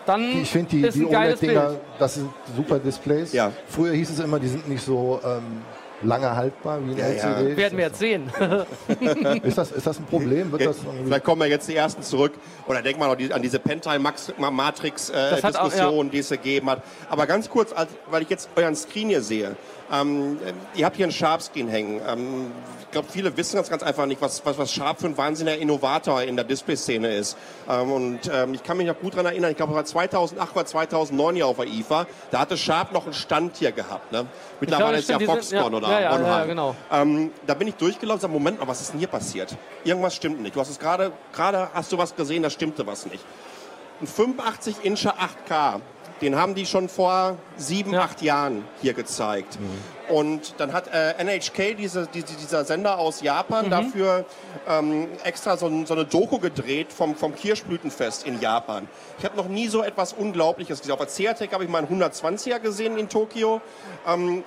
[0.06, 1.82] dann Ich finde die, ist die ein geiles OLED-Dinger, Bild.
[1.99, 3.34] das sind super Displays.
[3.34, 3.51] Ja.
[3.67, 5.62] Früher hieß es immer, die sind nicht so ähm,
[6.03, 7.38] lange haltbar wie ein Ja, ja.
[7.39, 7.58] LCD.
[7.58, 8.29] Werden wir jetzt sehen.
[9.43, 10.51] Ist das, ist das ein Problem?
[10.51, 12.34] Wird das Vielleicht kommen wir jetzt die ersten zurück.
[12.67, 16.84] Oder denk mal noch die, an diese hat auch- Pentile-Matrix-Diskussion, die es gegeben hat.
[17.10, 19.55] Aber ganz kurz, als, weil ich jetzt euren Screen hier sehe.
[19.91, 20.39] Ähm,
[20.74, 22.02] ihr habt hier einen Sharp-Screen hängen.
[22.08, 25.17] Ähm, ich glaube, viele wissen ganz, ganz einfach nicht, was, was, was Sharp für ein
[25.17, 27.38] wahnsinniger Innovator in der Display-Szene ist.
[27.69, 30.56] Ähm, und ähm, ich kann mich noch gut daran erinnern, ich glaube, es war 2008
[30.56, 32.08] oder 2009 hier auf der IFA.
[32.32, 34.12] Da hatte Sharp noch einen Stand hier gehabt.
[34.12, 34.26] Ne?
[34.60, 36.76] Mittlerweile ist ja Foxconn ja, oder ja, ja, ja, genau.
[36.91, 39.56] Ähm, da bin ich durchgelaufen und sag, Moment mal, was ist denn hier passiert?
[39.84, 40.56] Irgendwas stimmt nicht.
[40.56, 43.24] Du hast es gerade, gerade hast du was gesehen, da stimmte was nicht.
[44.02, 45.80] Ein 85 Incher 8K,
[46.21, 48.01] den haben die schon vor sieben, Ja.
[48.04, 49.58] acht Jahren hier gezeigt.
[50.08, 53.25] Und dann hat äh, NHK, diese, diese, dieser Sender aus Mhm.
[53.25, 54.25] Japan, dafür
[54.67, 58.88] ähm, extra so, so eine Doku gedreht vom, vom Kirschblütenfest in Japan.
[59.19, 60.93] Ich habe noch nie so etwas Unglaubliches gesehen.
[60.93, 63.62] Auf der CEATEC habe ich mal einen 120er gesehen in Tokio.
[64.08, 64.43] Ähm,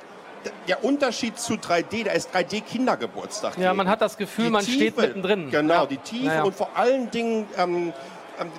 [0.69, 3.59] der Unterschied zu 3D, da ist 3D Kindergeburtstag.
[3.59, 5.51] Ja, man hat das Gefühl, Die man steht Tiefe, mittendrin.
[5.51, 5.87] Genau, Ja.
[5.87, 6.43] die Tiefe Ja, ja.
[6.45, 7.93] und vor allen Dingen, ähm,
[8.41, 8.53] ähm,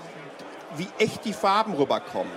[0.75, 2.31] wie echt die Farben rüberkommen.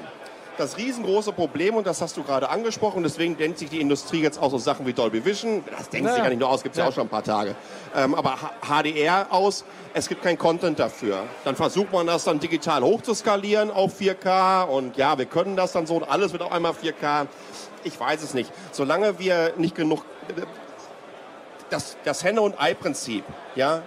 [0.58, 4.40] Das riesengroße Problem, und das hast du gerade angesprochen, deswegen denkt sich die Industrie jetzt
[4.40, 6.24] auch so Sachen wie Dolby Vision, das denkt Ja, sich ja.
[6.24, 6.84] gar nicht nur aus, gibt es ja.
[6.84, 6.90] Ja.
[6.90, 7.56] auch schon ein paar Tage,
[7.96, 11.24] ähm, aber HDR aus, es gibt kein Content dafür.
[11.44, 15.86] Dann versucht man das dann digital hochzuskalieren auf 4K und ja, wir können das dann
[15.86, 17.26] so und alles wird auf einmal 4K.
[17.84, 18.52] Ich weiß es nicht.
[18.72, 20.04] Solange wir nicht genug
[21.70, 23.82] das, das Henne- und Ei-Prinzip, ja.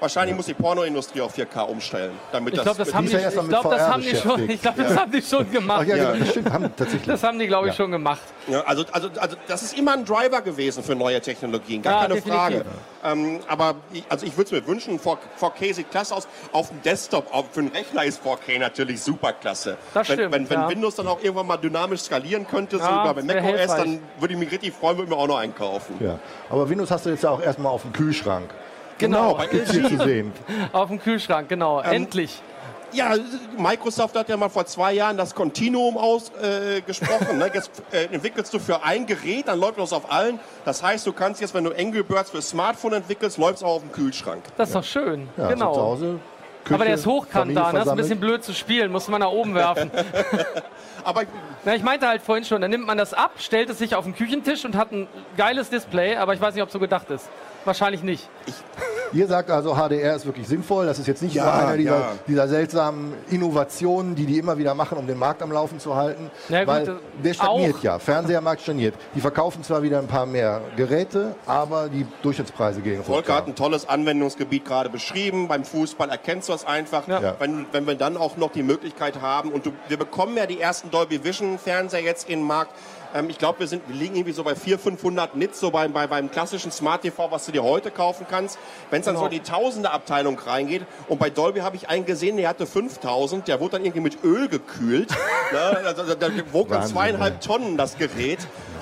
[0.00, 2.64] Wahrscheinlich muss die Pornoindustrie auf 4K umstellen, damit Ich das.
[2.64, 4.50] glaube, das, mit- haben ist die, ja ich mit glaub, das VR haben die schon,
[4.50, 5.86] ich glaub, das haben die schon Ach gemacht.
[5.86, 6.12] ja, Ja.
[6.12, 7.06] genau, stimmt, haben tatsächlich.
[7.06, 7.76] Das haben die, glaube ich, Ja.
[7.84, 8.20] schon gemacht.
[8.48, 12.00] Ja, also, also, also das ist immer ein Driver gewesen für neue Technologien, gar Ja,
[12.02, 12.40] keine definitiv.
[12.40, 12.64] Frage.
[13.04, 16.26] Ähm, aber ich, also ich würde es mir wünschen, 4, 4K sieht klasse aus.
[16.52, 19.76] Auf dem Desktop, auf, für einen Rechner ist 4K natürlich super klasse.
[19.94, 20.68] Das wenn, stimmt, Wenn, wenn ja.
[20.70, 23.78] Windows dann auch irgendwann mal dynamisch skalieren könnte, so Ja, über bei das macOS, hilfreich.
[23.82, 25.94] dann würde ich mich richtig freuen, würde mir auch noch einkaufen.
[26.00, 26.18] Ja.
[26.48, 28.50] Aber Windows hast du jetzt ja auch erstmal auf dem Kühlschrank.
[29.00, 30.32] Genau, bei Gibt's hier zu sehen.
[30.72, 31.82] auf dem Kühlschrank, genau.
[31.82, 32.40] Ähm, Endlich.
[32.92, 33.14] Ja,
[33.56, 37.30] Microsoft hat ja mal vor zwei Jahren das Continuum ausgesprochen.
[37.30, 37.50] Äh, ne?
[37.54, 40.40] Jetzt äh, entwickelst du für ein Gerät, dann läuft das auf allen.
[40.64, 43.76] Das heißt, du kannst jetzt, wenn du Angry Birds für Smartphone entwickelst, läuft es auch
[43.76, 44.42] auf dem Kühlschrank.
[44.56, 45.28] Das ist doch schön.
[45.36, 45.72] Ja, genau.
[45.72, 46.20] zu Hause.
[46.64, 49.20] Küche, Aber der ist hochkant da, das ist ein bisschen blöd zu spielen, muss man
[49.20, 49.90] nach oben werfen.
[51.04, 51.22] Aber
[51.64, 54.04] Na, ich meinte halt vorhin schon, dann nimmt man das ab, stellt es sich auf
[54.04, 57.08] den Küchentisch und hat ein geiles Display, aber ich weiß nicht, ob es so gedacht
[57.08, 57.30] ist.
[57.64, 58.28] Wahrscheinlich nicht.
[59.12, 60.86] Ihr sagt also, HDR ist wirklich sinnvoll.
[60.86, 62.12] Das ist jetzt nicht Ja, nur einer dieser, ja.
[62.28, 66.30] dieser seltsamen Innovationen, die die immer wieder machen, um den Markt am Laufen zu halten.
[66.48, 66.92] Ja, gut, weil äh,
[67.24, 67.82] der stagniert auch.
[67.82, 67.98] ja.
[67.98, 68.94] Fernsehermarkt stagniert.
[69.16, 73.56] Die verkaufen zwar wieder ein paar mehr Geräte, aber die Durchschnittspreise gehen Volker hat ein
[73.56, 75.48] tolles Anwendungsgebiet gerade beschrieben.
[75.48, 77.08] Beim Fußball erkennst du das einfach.
[77.08, 77.34] Ja.
[77.40, 80.60] Wenn, wenn wir dann auch noch die Möglichkeit haben, und du, wir bekommen ja die
[80.60, 82.72] ersten Dolby Vision Fernseher jetzt in den Markt.
[83.14, 85.92] Ähm, ich glaube, wir, sind- wir liegen irgendwie so bei 400, 500 Nits, so beim,
[85.92, 88.58] bei, beim klassischen Smart TV, was du dir heute kaufen kannst.
[88.90, 92.36] Wenn es dann so in die Tausende-Abteilung reingeht, und bei Dolby habe ich einen gesehen,
[92.36, 95.10] der hatte 5000, der wurde dann irgendwie mit Öl gekühlt.
[95.52, 95.82] ne?
[95.84, 98.38] also, da, da wog dann zweieinhalb Tonnen das Gerät.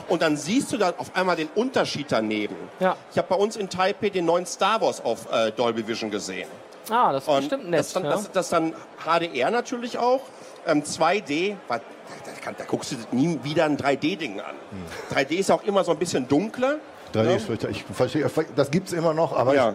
[0.08, 2.56] Und dann siehst du dann auf einmal den Unterschied daneben.
[2.80, 2.96] Ja.
[3.12, 6.48] Ich habe bei uns in Taipei den neuen Star Wars auf äh, Dolby Vision gesehen.
[6.90, 7.80] Ah, das ist Und bestimmt nett.
[7.80, 8.10] das, dann, ja.
[8.12, 8.72] das, das dann
[9.04, 10.20] HDR natürlich auch.
[10.66, 11.56] Ähm, 2D,
[12.50, 14.54] was- da, da, kann- da guckst du nie wieder ein 3D-Ding an.
[15.14, 16.76] 3D ist auch immer so ein bisschen dunkler.
[17.14, 17.84] 3D ist fürchterlich.
[17.88, 19.70] Ich verstehe, das gibt es immer noch, aber Ja.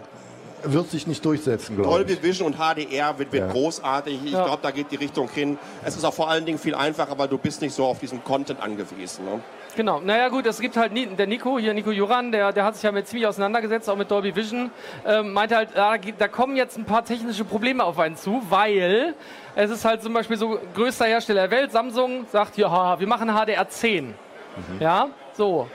[0.64, 2.22] ich, wird sich nicht durchsetzen, glaube Dolby ich.
[2.22, 3.52] Vision und HDR wird, wird Ja.
[3.52, 4.18] großartig.
[4.24, 4.44] Ich Ja.
[4.46, 5.58] glaube, da geht die Richtung hin.
[5.84, 8.24] Es ist auch vor allen Dingen viel einfacher, weil du bist nicht so auf diesen
[8.24, 9.24] Content angewiesen.
[9.26, 9.40] Ne?
[9.76, 12.84] Genau, naja gut, es gibt halt der Nico, hier Nico Juran, der, der hat sich
[12.84, 14.70] ja mit ziemlich auseinandergesetzt, auch mit Dolby Vision,
[15.04, 18.40] ähm, meinte halt, da, geht- da kommen jetzt ein paar technische Probleme auf einen zu,
[18.50, 19.14] weil
[19.56, 23.28] es ist halt zum Beispiel so, größter Hersteller der Welt, Samsung, sagt, ja, wir machen
[23.30, 24.14] HDR 10.
[24.78, 25.66] Ja, so.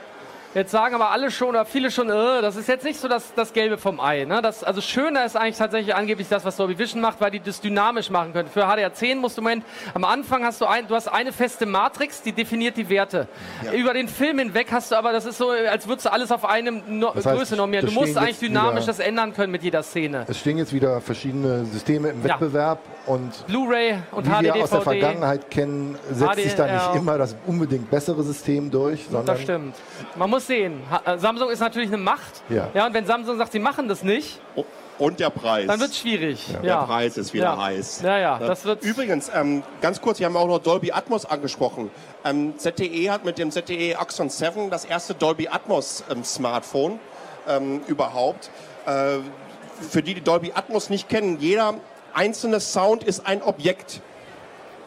[0.52, 3.32] Jetzt sagen aber alle schon oder viele schon, äh, das ist jetzt nicht so das,
[3.36, 4.24] das Gelbe vom Ei.
[4.24, 4.42] Ne?
[4.42, 7.60] Das, also schöner ist eigentlich tatsächlich angeblich das, was Dolby Vision macht, weil die das
[7.60, 8.48] dynamisch machen können.
[8.48, 11.32] Für HDR 10 musst du im Moment, am Anfang hast du ein, du hast eine
[11.32, 13.28] feste Matrix, die definiert die Werte.
[13.72, 16.44] Über den Film hinweg hast du aber, das ist so, als würdest du alles auf
[16.44, 17.86] einem no Das heißt, Größe normieren.
[17.86, 20.24] Du musst eigentlich dynamisch wieder- das ändern können mit jeder Szene.
[20.26, 22.30] Es stehen jetzt wieder verschiedene Systeme im Ja.
[22.40, 24.80] Wettbewerb und Blu-ray und wie HD, wir aus der.
[24.80, 29.76] Vergangenheit kennen, setzt sich da nicht immer das unbedingt bessere System durch, sondern Das stimmt.
[30.16, 30.82] Man muss sehen.
[30.90, 32.42] Ha- äh, Samsung ist natürlich eine Macht.
[32.48, 32.68] Ja.
[32.74, 32.86] ja.
[32.86, 34.40] Und wenn Samsung sagt, sie machen das nicht,
[34.98, 35.66] Und der Preis.
[35.66, 36.46] dann wird es schwierig.
[36.52, 36.60] Ja.
[36.80, 37.62] Der Preis ist wieder Ja.
[37.62, 38.02] heiß.
[38.02, 38.82] Ja, ja, das wird.
[38.82, 41.90] Übrigens, ähm, ganz kurz, wir haben auch noch Dolby Atmos angesprochen.
[42.24, 46.98] Ähm, ZTE hat mit dem ZTE Axon 7 das erste Dolby Atmos ähm, Smartphone
[47.48, 48.50] ähm, überhaupt.
[48.86, 49.18] Äh,
[49.88, 51.74] für die, die Dolby Atmos nicht kennen, jeder
[52.12, 54.02] einzelne Sound ist ein Objekt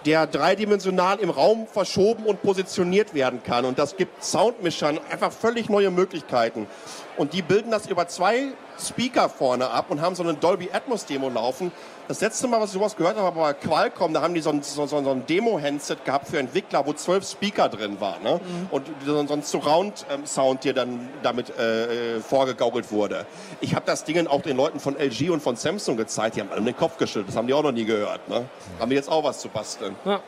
[0.05, 3.65] der dreidimensional im Raum verschoben und positioniert werden kann.
[3.65, 6.67] Und das gibt Soundmischern einfach völlig neue Möglichkeiten.
[7.17, 11.05] Und die bilden das über zwei Speaker vorne ab und haben so eine Dolby Atmos
[11.05, 11.71] Demo laufen.
[12.07, 14.13] Das letzte Mal, was ich sowas gehört habe, war bei Qualcomm.
[14.13, 17.69] Da haben die so ein, so, so, ein Demo-Handset gehabt für Entwickler, wo zwölf Speaker
[17.69, 18.23] drin waren.
[18.23, 18.41] Ne?
[18.71, 23.25] Und so, so ein Surround-Sound, der dann damit äh, äh, vorgegaukelt wurde.
[23.61, 26.35] Ich habe das Ding auch den Leuten von LG und von Samsung gezeigt.
[26.35, 27.29] Die haben alle den Kopf geschüttelt.
[27.29, 28.27] Das haben die auch noch nie gehört.
[28.27, 28.45] Ne?
[28.79, 29.95] Haben die jetzt auch was zu basteln.
[30.03, 30.21] Ja,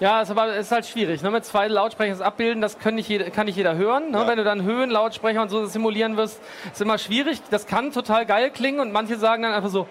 [0.00, 1.22] ist aber ist halt schwierig.
[1.22, 1.30] Ne?
[1.30, 4.10] Mit zwei Lautsprechern das abbilden, das kann nicht jeder, kann nicht jeder hören.
[4.10, 4.18] Ne?
[4.18, 4.28] Ja.
[4.28, 6.40] Wenn du dann Höhen, Lautsprecher und so simulieren wirst,
[6.72, 7.42] ist immer schwierig.
[7.50, 9.86] Das kann total geil klingen und manche sagen dann einfach so,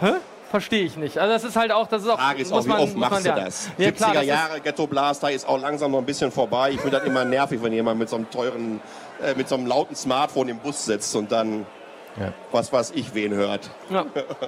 [0.00, 0.14] hä?
[0.50, 1.16] Verstehe ich nicht.
[1.16, 3.00] Also das ist halt auch, das ist auch, Frage ist auch, wie man, oft muss
[3.00, 3.70] man machst du das?
[3.78, 6.72] Ja, klar, 70er das ist, Jahre Ghetto Blaster ist auch langsam noch ein bisschen vorbei.
[6.72, 8.80] Ich finde das immer nervig, wenn jemand mit so einem teuren,
[9.22, 11.66] äh, mit so einem lauten Smartphone im Bus sitzt und dann
[12.20, 12.32] Ja.
[12.52, 13.70] was weiß ich wen hört.
[13.88, 14.04] ja.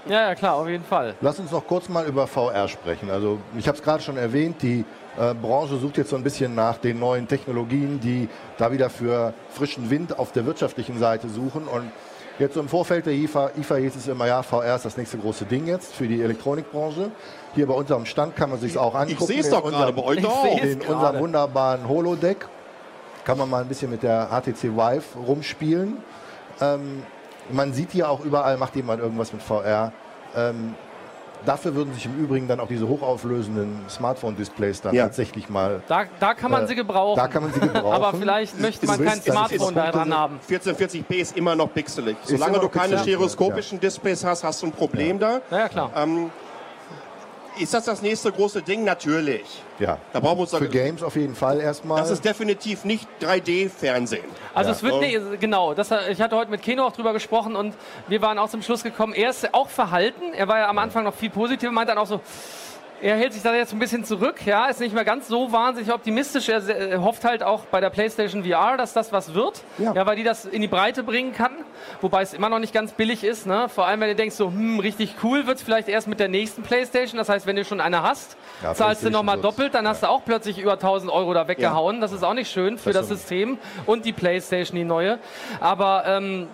[0.06, 1.14] ja, klar, auf jeden Fall.
[1.20, 3.10] Lass uns noch kurz mal über VR sprechen.
[3.10, 4.84] Also ich habe es gerade schon erwähnt, die
[5.18, 9.32] äh, Branche sucht jetzt so ein bisschen nach den neuen Technologien, die da wieder für
[9.50, 11.66] frischen Wind auf der wirtschaftlichen Seite suchen.
[11.66, 11.90] Und
[12.38, 15.16] jetzt so im Vorfeld der IFA, IFA hieß es immer, ja, VR ist das nächste
[15.18, 17.10] große Ding jetzt für die Elektronikbranche.
[17.54, 19.16] Hier bei unserem Stand kann man sich auch angucken.
[19.20, 20.44] Ich sehe es doch gerade bei euch auch.
[20.62, 20.94] in gerade.
[20.94, 22.46] unserem wunderbaren Holodeck
[23.24, 25.98] kann man mal ein bisschen mit der HTC Vive rumspielen.
[26.60, 27.02] Ähm,
[27.50, 29.92] man sieht hier auch überall, macht jemand irgendwas mit VR.
[30.36, 30.74] Ähm,
[31.44, 35.04] dafür würden sich im Übrigen dann auch diese hochauflösenden Smartphone-Displays dann Ja.
[35.04, 35.82] tatsächlich mal.
[35.88, 37.16] Da, da kann man Äh, sie gebrauchen.
[37.16, 37.92] Da kann man sie gebrauchen.
[37.92, 40.40] aber vielleicht möchte man kein Smartphone daran haben.
[40.48, 42.16] 1440p ist immer noch pixelig.
[42.24, 45.40] Solange du keine pixelig, stereoskopischen Displays hast, hast du ein Problem da.
[45.50, 45.90] Ja, ja klar.
[45.96, 46.30] Ähm,
[47.58, 48.84] ist das das nächste große Ding?
[48.84, 49.44] Natürlich.
[49.78, 49.98] ja.
[50.12, 52.00] Da brauchen wir uns Für Games auf jeden Fall erstmal.
[52.00, 54.24] Das ist definitiv nicht 3D-Fernsehen.
[54.54, 54.76] Also Ja.
[54.76, 57.74] es wird nicht, genau, das, ich hatte heute mit Keno auch drüber gesprochen und
[58.08, 61.04] wir waren auch zum Schluss gekommen, er ist auch verhalten, er war ja am Anfang
[61.04, 62.20] noch viel positiver, meinte dann auch so,
[63.02, 65.92] er hält sich da jetzt ein bisschen zurück, ja, ist nicht mehr ganz so wahnsinnig
[65.92, 69.92] optimistisch, er hofft halt auch bei der PlayStation VR, dass das was wird, Ja.
[69.92, 71.50] ja, weil die das in die Breite bringen kann,
[72.00, 73.68] wobei es immer noch nicht ganz billig ist, ne?
[73.68, 76.28] vor allem wenn du denkst so, hm, richtig cool wird es vielleicht erst mit der
[76.28, 79.86] nächsten PlayStation, das heißt, wenn du schon eine hast, Ja, zahlst du nochmal doppelt, dann
[79.88, 82.92] hast du auch plötzlich über 1000 Euro da weggehauen, das ist auch nicht schön für
[82.92, 83.18] das, stimmt.
[83.20, 85.18] System und die Playstation, die neue.
[85.60, 86.46] Aber ähm,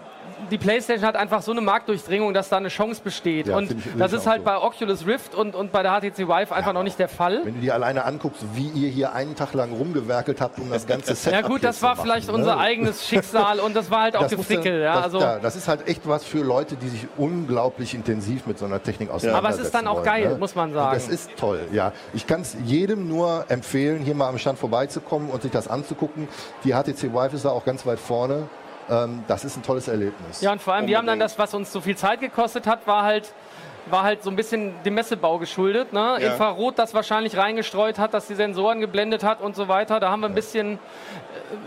[0.51, 3.49] die PlayStation hat einfach so eine Marktdurchdringung, dass da eine Chance besteht.
[3.49, 4.45] Ja, und das ist halt so.
[4.45, 7.41] bei Oculus Rift und, und bei der HTC Vive einfach noch nicht der Fall.
[7.45, 10.87] Wenn du dir alleine anguckst, wie ihr hier einen Tag lang rumgewerkelt habt, um das
[10.87, 14.29] ganze Set Ja gut, das war vielleicht unser eigenes Schicksal und das war halt auch
[14.29, 14.83] Gefrickel.
[14.83, 18.47] Ja, das, also, ja, das ist halt echt was für Leute, die sich unglaublich intensiv
[18.47, 20.39] mit so einer Technik auseinandersetzen Aber es ist dann auch wollen, geil, ne?
[20.39, 20.95] muss man sagen.
[20.95, 21.93] Das ist toll, ja.
[22.15, 26.29] Ich kann es jedem nur empfehlen, hier mal am Stand vorbeizukommen und sich das anzugucken.
[26.65, 28.49] Die HTC Vive ist da auch ganz weit vorne.
[28.91, 30.41] Ähm, das ist ein tolles Erlebnis.
[30.41, 31.39] ja, und vor allem, wir haben dann Unbedingt.
[31.39, 33.33] das, was uns so viel Zeit gekostet hat, war halt
[33.91, 35.93] war halt so ein bisschen dem Messebau geschuldet.
[35.93, 36.19] Ne?
[36.21, 36.33] Ja.
[36.33, 40.01] Infrarot, das wahrscheinlich reingestreut hat, dass die Sensoren geblendet hat und so weiter.
[40.01, 40.79] Da haben wir ein bisschen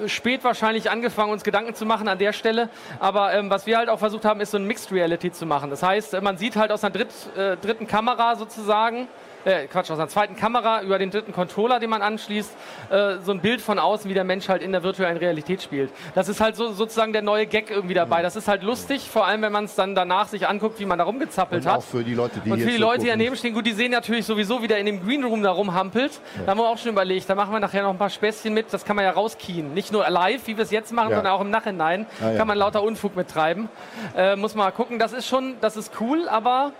[0.03, 2.69] äh, spät wahrscheinlich angefangen, uns Gedanken zu machen an der Stelle.
[2.99, 5.69] Aber ähm, was wir halt auch versucht haben, ist so ein Mixed Reality zu machen.
[5.69, 9.07] Das heißt, man sieht halt aus einer dritt, äh, dritten Kamera sozusagen,
[9.45, 12.51] äh, Quatsch, aus einer zweiten Kamera über den dritten Controller, den man anschließt,
[12.89, 15.91] äh, so ein Bild von außen, wie der Mensch halt in der virtuellen Realität spielt.
[16.15, 18.21] Das ist halt so, sozusagen der neue Gag irgendwie dabei.
[18.21, 20.97] Das ist halt lustig, vor allem wenn man es dann danach sich anguckt, wie man
[20.97, 21.77] da rumgezappelt Und hat.
[21.79, 23.91] auch für die Leute, die Und für die Leute, die daneben stehen, gut, die sehen
[23.91, 26.19] natürlich sowieso, wie der in dem Green Room da rumhampelt.
[26.45, 28.71] Da haben wir auch schon überlegt, da machen wir nachher noch ein paar Späßchen mit,
[28.73, 29.73] das kann man ja rauskien.
[29.73, 31.15] Nicht nur live, wie wir es jetzt machen, Ja.
[31.17, 32.37] sondern auch im Nachhinein Ah, ja.
[32.37, 33.69] kann man lauter Unfug mittreiben.
[34.15, 36.71] Äh, muss man mal gucken, das ist schon, das ist cool, aber...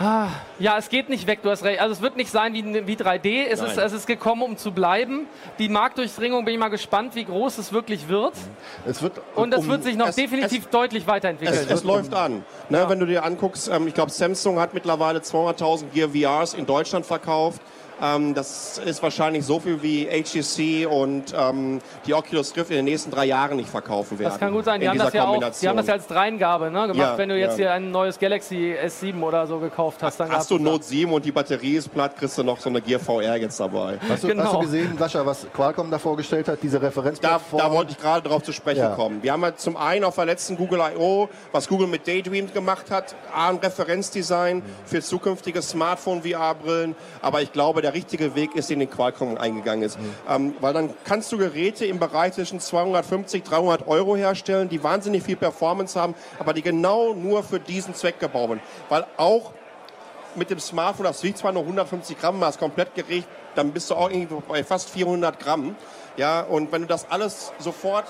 [0.00, 0.28] Ah,
[0.60, 1.80] Ja, es geht nicht weg, du hast recht.
[1.80, 3.46] Also es wird nicht sein wie, wie 3D.
[3.50, 5.26] Es ist, es ist gekommen, um zu bleiben.
[5.58, 8.34] Die Marktdurchdringung bin ich mal gespannt, wie groß es wirklich wird.
[8.86, 11.58] Es wird, Und das um- wird sich noch es- definitiv deutlich weiterentwickeln.
[11.68, 12.44] Es, es läuft an.
[12.68, 16.64] Ne, Wenn du dir anguckst, ähm, ich glaube, Samsung hat mittlerweile 200.000 Gear VRs in
[16.64, 17.60] Deutschland verkauft.
[18.00, 22.84] Ähm, das ist wahrscheinlich so viel wie HTC und ähm, die Oculus Rift in den
[22.84, 24.30] nächsten drei Jahren nicht verkaufen werden.
[24.30, 24.80] Das kann gut sein.
[24.80, 26.96] Die in haben, das ja auch, die haben das ja als Dreingabe ne, gemacht.
[26.96, 27.64] Ja, Wenn du jetzt ja.
[27.66, 31.24] hier ein neues Galaxy S7 oder so gekauft hast, dann Hast du Note 7 und
[31.24, 33.98] die Batterie ist platt, kriegst du noch so eine Gear VR jetzt dabei.
[34.08, 34.44] Hast du, Genau.
[34.44, 37.60] hast du gesehen, Sascha, was Qualcomm da vorgestellt hat, diese Da, Referenzplattform?
[37.60, 38.94] da wollte ich gerade drauf zu sprechen Ja.
[38.94, 39.22] kommen.
[39.22, 42.90] Wir haben ja zum einen auf der letzten Google I.O., was Google mit Daydream gemacht
[42.90, 46.94] hat, A, ein Referenzdesign für zukünftige Smartphone-VR-Brillen.
[47.22, 49.98] Aber ich glaube, der richtige Weg ist, den den Qualcomm eingegangen ist.
[50.28, 55.22] Ähm, weil dann kannst du Geräte im Bereich zwischen 250, 300 Euro herstellen, die wahnsinnig
[55.22, 58.60] viel Performance haben, aber die genau nur für diesen Zweck gebaut sind.
[58.88, 59.52] Weil auch
[60.34, 63.90] mit dem Smartphone, das wiegt zwar nur 150 Gramm, mal ist komplett geregt, dann bist
[63.90, 65.74] du auch irgendwie bei fast 400 Gramm.
[66.16, 68.06] Ja, und wenn du das alles sofort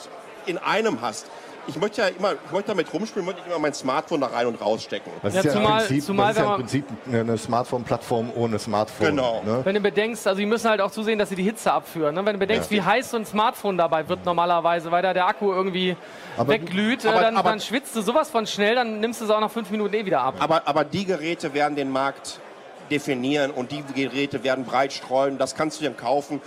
[0.47, 1.27] in einem hast,
[1.69, 4.47] ich möchte ja immer, ich möchte damit rumspielen, möchte ich immer mein Smartphone da rein
[4.47, 5.13] und rausstecken.
[5.23, 8.33] Das Ja, ist ja zumal- im Prinzip, zumal das ist ja im Prinzip eine Smartphone-Plattform
[8.35, 9.07] ohne Smartphone.
[9.09, 9.43] Genau.
[9.45, 9.61] Ne?
[9.65, 12.15] Wenn du bedenkst, also die müssen halt auch zusehen, dass sie die Hitze abführen.
[12.15, 12.25] Ne?
[12.25, 15.53] Wenn du bedenkst, wie heiß so ein Smartphone dabei wird normalerweise, weil da der Akku
[15.53, 15.97] irgendwie
[16.37, 19.27] Aber- wegglüht, äh, aber- dann, aber- dann schwitzt du sowas von schnell, dann nimmst du
[19.27, 20.35] es auch nach fünf Minuten eh wieder ab.
[20.39, 22.41] Aber, aber die Geräte werden den Markt
[22.91, 25.37] definieren und die Geräte werden breit streuen.
[25.37, 26.41] Das kannst du dir kaufen.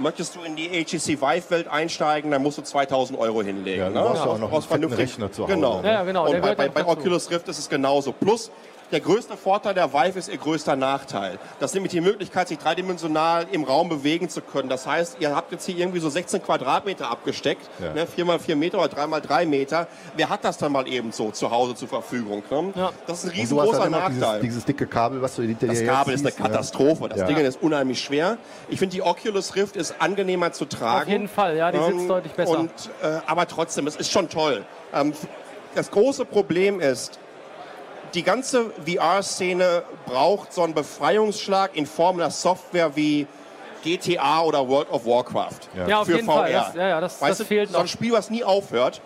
[0.00, 3.80] Möchtest du in die HTC Vive-Welt einsteigen, dann musst du 2000 Euro hinlegen.
[3.80, 4.00] Ja, du ne?
[4.00, 5.82] brauchst ja auch noch einen vernünftig- Rechner zu Hause, Genau.
[5.82, 5.92] ne?
[5.92, 6.86] Ja, genau, Und bei, bei, bei.
[6.86, 8.12] Oculus Rift ist es genauso.
[8.12, 8.50] Plus,
[8.92, 11.38] der größte Vorteil der Vive ist ihr größter Nachteil.
[11.58, 14.68] Das ist nämlich die Möglichkeit, sich dreidimensional im Raum bewegen zu können.
[14.68, 17.92] Das heißt, ihr habt jetzt hier irgendwie so 16 Quadratmeter abgesteckt, Ja.
[17.94, 19.86] ne, 4 mal 4 Meter oder 3 mal 3 Meter.
[20.16, 22.42] Wer hat das dann mal eben so zu Hause zur Verfügung?
[22.50, 22.72] Ne?
[22.74, 22.90] Ja.
[23.06, 24.40] Das ist ein riesengroßer halt immer dieses, Nachteil.
[24.40, 26.42] dieses dicke Kabel, was du hinter Das dir Kabel jetzt ist eine siehst?
[26.46, 27.08] Katastrophe.
[27.08, 27.26] Das Ja.
[27.26, 28.38] Ding ist unheimlich schwer.
[28.68, 31.02] Ich finde, die Oculus Rift ist angenehmer zu tragen.
[31.02, 32.58] Auf jeden Fall, ja, die Ähm, sitzt deutlich besser.
[32.58, 32.70] Und,
[33.02, 34.64] äh, aber trotzdem, es ist schon toll.
[34.92, 35.12] Ähm,
[35.74, 37.18] das große Problem ist,
[38.14, 43.26] die ganze VR-Szene braucht so einen Befreiungsschlag in Form einer Software wie
[43.82, 45.60] GTA oder World of Warcraft.
[45.86, 46.34] Ja, auf für jeden VR.
[46.34, 46.52] Fall.
[46.52, 47.88] Das, ja, ja, das, Weißt das du, fehlt so ein noch.
[47.88, 49.00] Spiel, was nie aufhört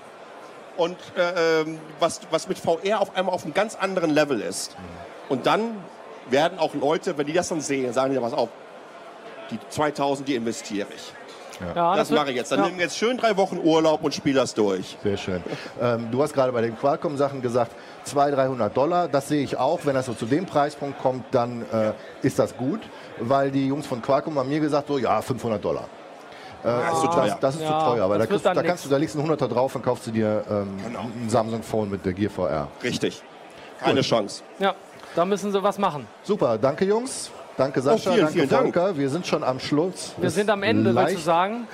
[0.77, 4.75] und äh, ähm, was, was mit VR auf einmal auf einem ganz anderen Level ist.
[5.29, 5.77] Und dann
[6.29, 8.49] werden auch Leute, wenn die das dann sehen, sagen die, pass auf,
[9.51, 11.13] die 2000, die investiere ich.
[11.77, 12.51] Ja, Das wird- mache ich jetzt.
[12.51, 12.65] Dann ja.
[12.67, 14.97] nehmen wir jetzt schön drei Wochen Urlaub und spiele das durch.
[15.05, 15.45] Sehr schön.
[15.81, 17.71] Ähm, du hast gerade bei den Qualcomm-Sachen gesagt,
[18.05, 19.09] 200, 300 Dollar.
[19.09, 19.81] Das sehe ich auch.
[19.85, 22.81] Wenn das so zu dem Preispunkt kommt, dann äh, ist das gut.
[23.19, 25.85] Weil die Jungs von Qualcomm haben mir gesagt, so ja, 500 Dollar.
[26.65, 27.39] Äh, ist zu das, teuer.
[27.41, 28.05] das ist Ja, zu teuer.
[28.05, 30.07] Aber da, das kriegst, da kannst du, da legst du einen 100er drauf und kaufst
[30.07, 31.01] du dir ähm, Genau.
[31.01, 32.69] ein Samsung Phone mit der Gear VR.
[32.83, 33.23] Richtig.
[33.81, 34.43] Keine Chance.
[34.59, 34.75] ja,
[35.15, 36.07] da müssen sie was machen.
[36.23, 37.31] Super, danke Jungs.
[37.57, 38.75] Danke Sascha, vielen, danke vielen Dank.
[38.75, 38.97] Volker.
[38.99, 40.15] Wir sind schon am Schluss.
[40.17, 41.69] Wir sind am Ende, willst du sagen?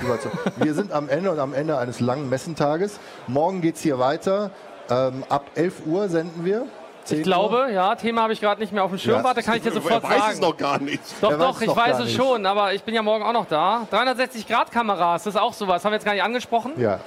[0.56, 2.98] Wir sind am Ende und am Ende eines langen Messentages.
[3.28, 4.50] Morgen geht es hier weiter.
[4.90, 6.66] Ähm, ab 11 Uhr senden wir.
[7.04, 9.16] 10 Ich glaube, ja, Thema habe ich gerade nicht mehr auf dem Schirm.
[9.18, 9.24] Ja.
[9.24, 10.32] Warte, kann ich dir sofort Wer weiß sagen.
[10.34, 11.00] es noch gar nicht.
[11.20, 12.16] Doch, Er weiß doch, ich weiß es nicht.
[12.16, 13.86] schon, aber ich bin ja morgen auch noch da.
[13.90, 15.84] 360-Grad-Kameras, das ist auch sowas.
[15.84, 16.72] Haben wir jetzt gar nicht angesprochen.
[16.76, 17.00] Ja.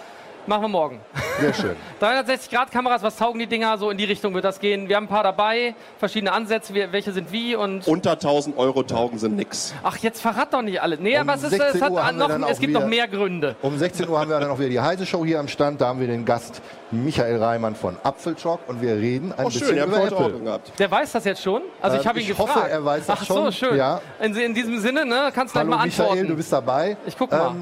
[0.45, 0.99] Machen wir morgen.
[1.39, 1.75] Sehr schön.
[2.01, 3.77] 360-Grad-Kameras, was taugen die Dinger?
[3.77, 4.89] So in die Richtung wird das gehen.
[4.89, 7.87] Wir haben ein paar dabei, verschiedene Ansätze, welche sind wie und.
[7.87, 9.73] Unter 1000 Euro taugen sie nix.
[9.83, 10.99] Ach, jetzt verrat doch nicht alles.
[10.99, 13.55] Nee, Um aber es, ist, 16 es, hat noch, es gibt noch mehr Gründe.
[13.61, 15.79] Um 16 Uhr haben wir dann auch wieder die Heise Show hier am Stand.
[15.79, 19.67] Da haben wir den Gast Michael Reimann von Apfelchock und wir reden ein Oh, bisschen
[19.67, 20.39] schön, über Apple.
[20.41, 20.77] gehabt.
[20.77, 21.61] Der weiß das jetzt schon?
[21.81, 22.55] Also ich Ähm, habe ihn ich gefragt.
[22.55, 23.51] hoffe, er weiß das Ach so, schon.
[23.53, 23.77] schön.
[23.77, 24.01] Ja.
[24.19, 26.27] In, in diesem Sinne, ne, kannst du gleich Hallo mal Michael, antworten.
[26.27, 26.97] du bist dabei.
[27.05, 27.55] Ich guck mal.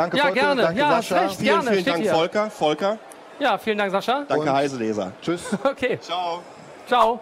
[0.00, 0.62] Danke Ja, Volker, gerne.
[0.62, 1.20] danke Ja, Sascha.
[1.20, 1.34] recht.
[1.36, 2.14] Vielen, Gerne, vielen steht Dank, hier.
[2.14, 2.50] Volker.
[2.50, 2.98] Volker,
[3.38, 4.24] ja, vielen Dank, Sascha.
[4.28, 5.12] danke Heiseleser.
[5.22, 5.42] Tschüss.
[5.64, 6.42] Okay, Ciao.
[6.86, 7.20] ciao.